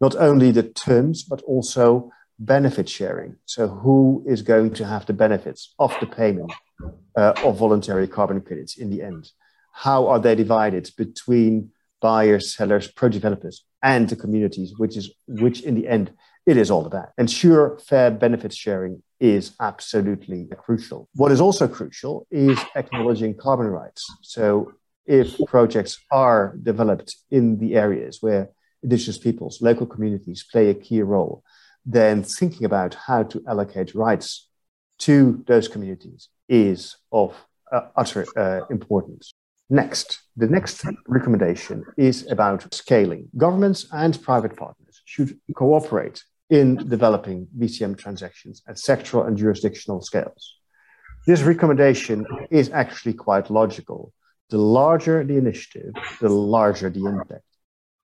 [0.00, 3.36] Not only the terms, but also benefit sharing.
[3.44, 6.52] So, who is going to have the benefits of the payment
[7.16, 9.30] uh, of voluntary carbon credits in the end?
[9.72, 11.70] How are they divided between
[12.00, 16.12] buyers, sellers, pro developers, and the communities, which is which in the end
[16.46, 17.10] it is all about.
[17.18, 21.08] And sure, fair benefit sharing is absolutely crucial.
[21.14, 24.06] What is also crucial is acknowledging carbon rights.
[24.22, 24.72] So
[25.06, 28.50] if projects are developed in the areas where
[28.82, 31.42] indigenous peoples, local communities play a key role,
[31.84, 34.48] then thinking about how to allocate rights
[34.98, 37.34] to those communities is of
[37.72, 39.32] uh, utter uh, importance.
[39.68, 43.28] Next, the next recommendation is about scaling.
[43.36, 50.56] Governments and private partners should cooperate in developing VCM transactions at sectoral and jurisdictional scales.
[51.26, 54.12] This recommendation is actually quite logical.
[54.48, 57.44] The larger the initiative, the larger the impact.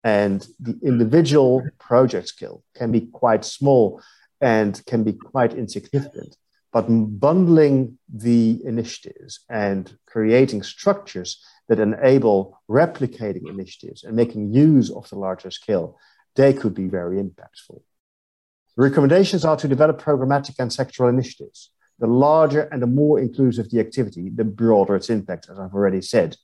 [0.07, 4.01] And the individual project scale can be quite small
[4.41, 6.37] and can be quite insignificant.
[6.73, 15.09] But bundling the initiatives and creating structures that enable replicating initiatives and making use of
[15.11, 15.99] the larger scale,
[16.37, 17.81] they could be very impactful.
[18.77, 21.73] The recommendations are to develop programmatic and sectoral initiatives.
[21.99, 26.03] The larger and the more inclusive the activity, the broader its impact, as I've already
[26.03, 26.37] said.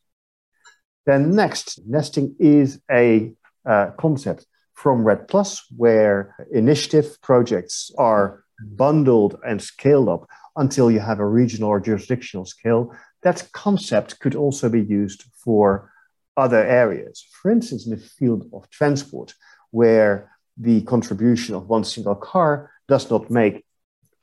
[1.06, 3.34] Then next, nesting is a
[3.64, 11.00] uh, concept from REDD Plus, where initiative projects are bundled and scaled up until you
[11.00, 12.92] have a regional or jurisdictional scale
[13.22, 15.90] that concept could also be used for
[16.36, 17.24] other areas.
[17.40, 19.34] For instance, in the field of transport,
[19.70, 23.64] where the contribution of one single car does not make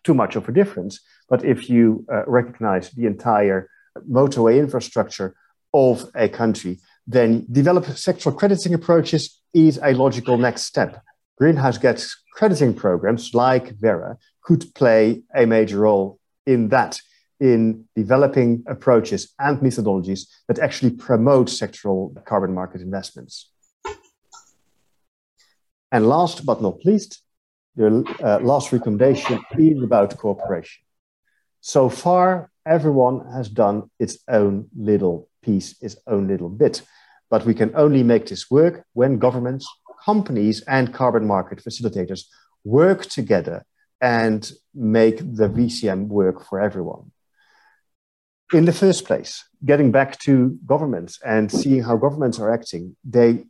[0.04, 1.00] too much of a difference.
[1.28, 3.70] But if you uh, recognize the entire
[4.10, 5.36] motorway infrastructure
[5.74, 6.80] of a country,
[7.10, 11.02] then develop sectoral crediting approaches is a logical next step.
[11.40, 17.00] Greenhouse gas crediting programs like Verra could play a major role in that
[17.40, 23.50] in developing approaches and methodologies that actually promote sectoral carbon market investments.
[25.92, 27.24] And last but not least,
[27.76, 30.84] the uh, last recommendation is about cooperation.
[31.62, 36.82] So far, everyone has done its own little piece, its own little bit.
[37.30, 39.68] But we can only make this work when governments,
[40.06, 42.22] companies, and carbon market facilitators
[42.64, 43.66] work together
[44.02, 47.12] and make the VCM work for everyone
[48.54, 53.46] in the first place, getting back to governments and seeing how governments are acting, they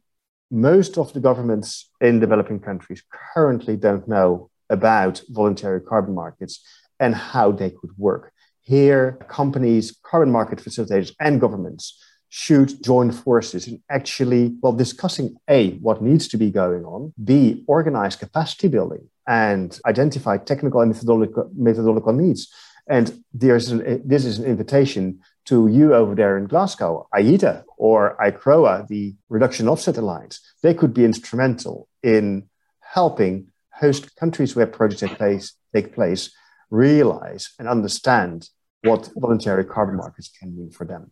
[0.51, 3.03] most of the governments in developing countries
[3.33, 6.65] currently don't know about voluntary carbon markets
[6.99, 8.33] and how they could work.
[8.61, 11.97] Here, companies, carbon market facilitators, and governments
[12.29, 17.63] should join forces in actually, well, discussing A, what needs to be going on, B,
[17.67, 22.53] organize capacity building, and identify technical and methodological, methodological needs.
[22.87, 28.15] And there's an, this is an invitation to you over there in Glasgow, IETA or
[28.19, 30.39] ICROA, the Reduction Offset Alliance.
[30.61, 32.49] They could be instrumental in
[32.81, 36.31] helping host countries where projects take place, take place
[36.69, 38.49] realize and understand
[38.83, 41.11] what voluntary carbon markets can mean for them.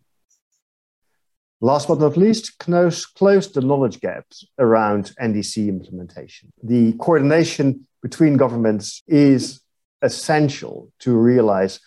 [1.60, 6.52] Last but not least, close, close the knowledge gaps around NDC implementation.
[6.62, 9.60] The coordination between governments is
[10.00, 11.80] essential to realize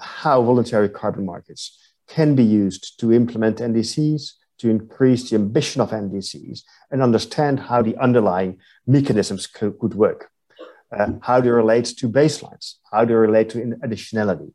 [0.00, 1.78] how voluntary carbon markets
[2.08, 7.82] can be used to implement NDCs, to increase the ambition of NDCs, and understand how
[7.82, 10.30] the underlying mechanisms could, could work,
[10.92, 14.52] uh, how they relate to baselines, how do they relate to additionality.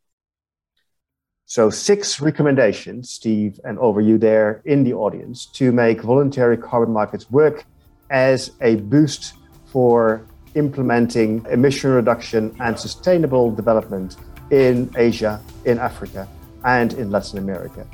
[1.45, 6.93] So, six recommendations, Steve, and over you there in the audience, to make voluntary carbon
[6.93, 7.65] markets work
[8.11, 9.34] as a boost
[9.65, 10.26] for
[10.56, 14.18] implementing emission reduction and sustainable development
[14.51, 16.27] in Asia, in Africa,
[16.64, 17.85] and in Latin America.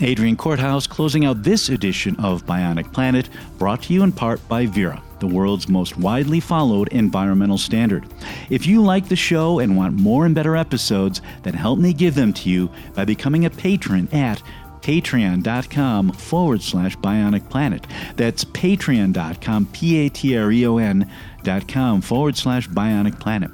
[0.00, 4.66] Adrian Korthuis closing out this edition of Bionic Planet, brought to you in part by
[4.66, 8.04] Verra, the world's most widely followed environmental standard.
[8.50, 12.14] If you like the show and want more and better episodes, then help me give
[12.14, 14.42] them to you by becoming a patron at
[14.82, 17.86] patreon.com forward slash bionic planet.
[18.16, 21.10] That's patreon.com, P A T R E O N
[21.42, 23.50] dot com forward slash bionic planet.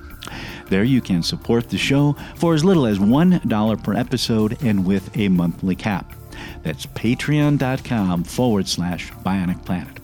[0.68, 5.16] There you can support the show for as little as $1 per episode and with
[5.16, 6.12] a monthly cap.
[6.62, 9.96] That's patreon.com forward slash bionic planet.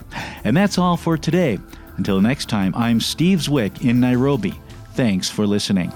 [0.45, 1.59] And that's all for today.
[1.97, 4.55] Until next time, I'm Steve Zwick in Nairobi.
[4.95, 5.93] Thanks for listening.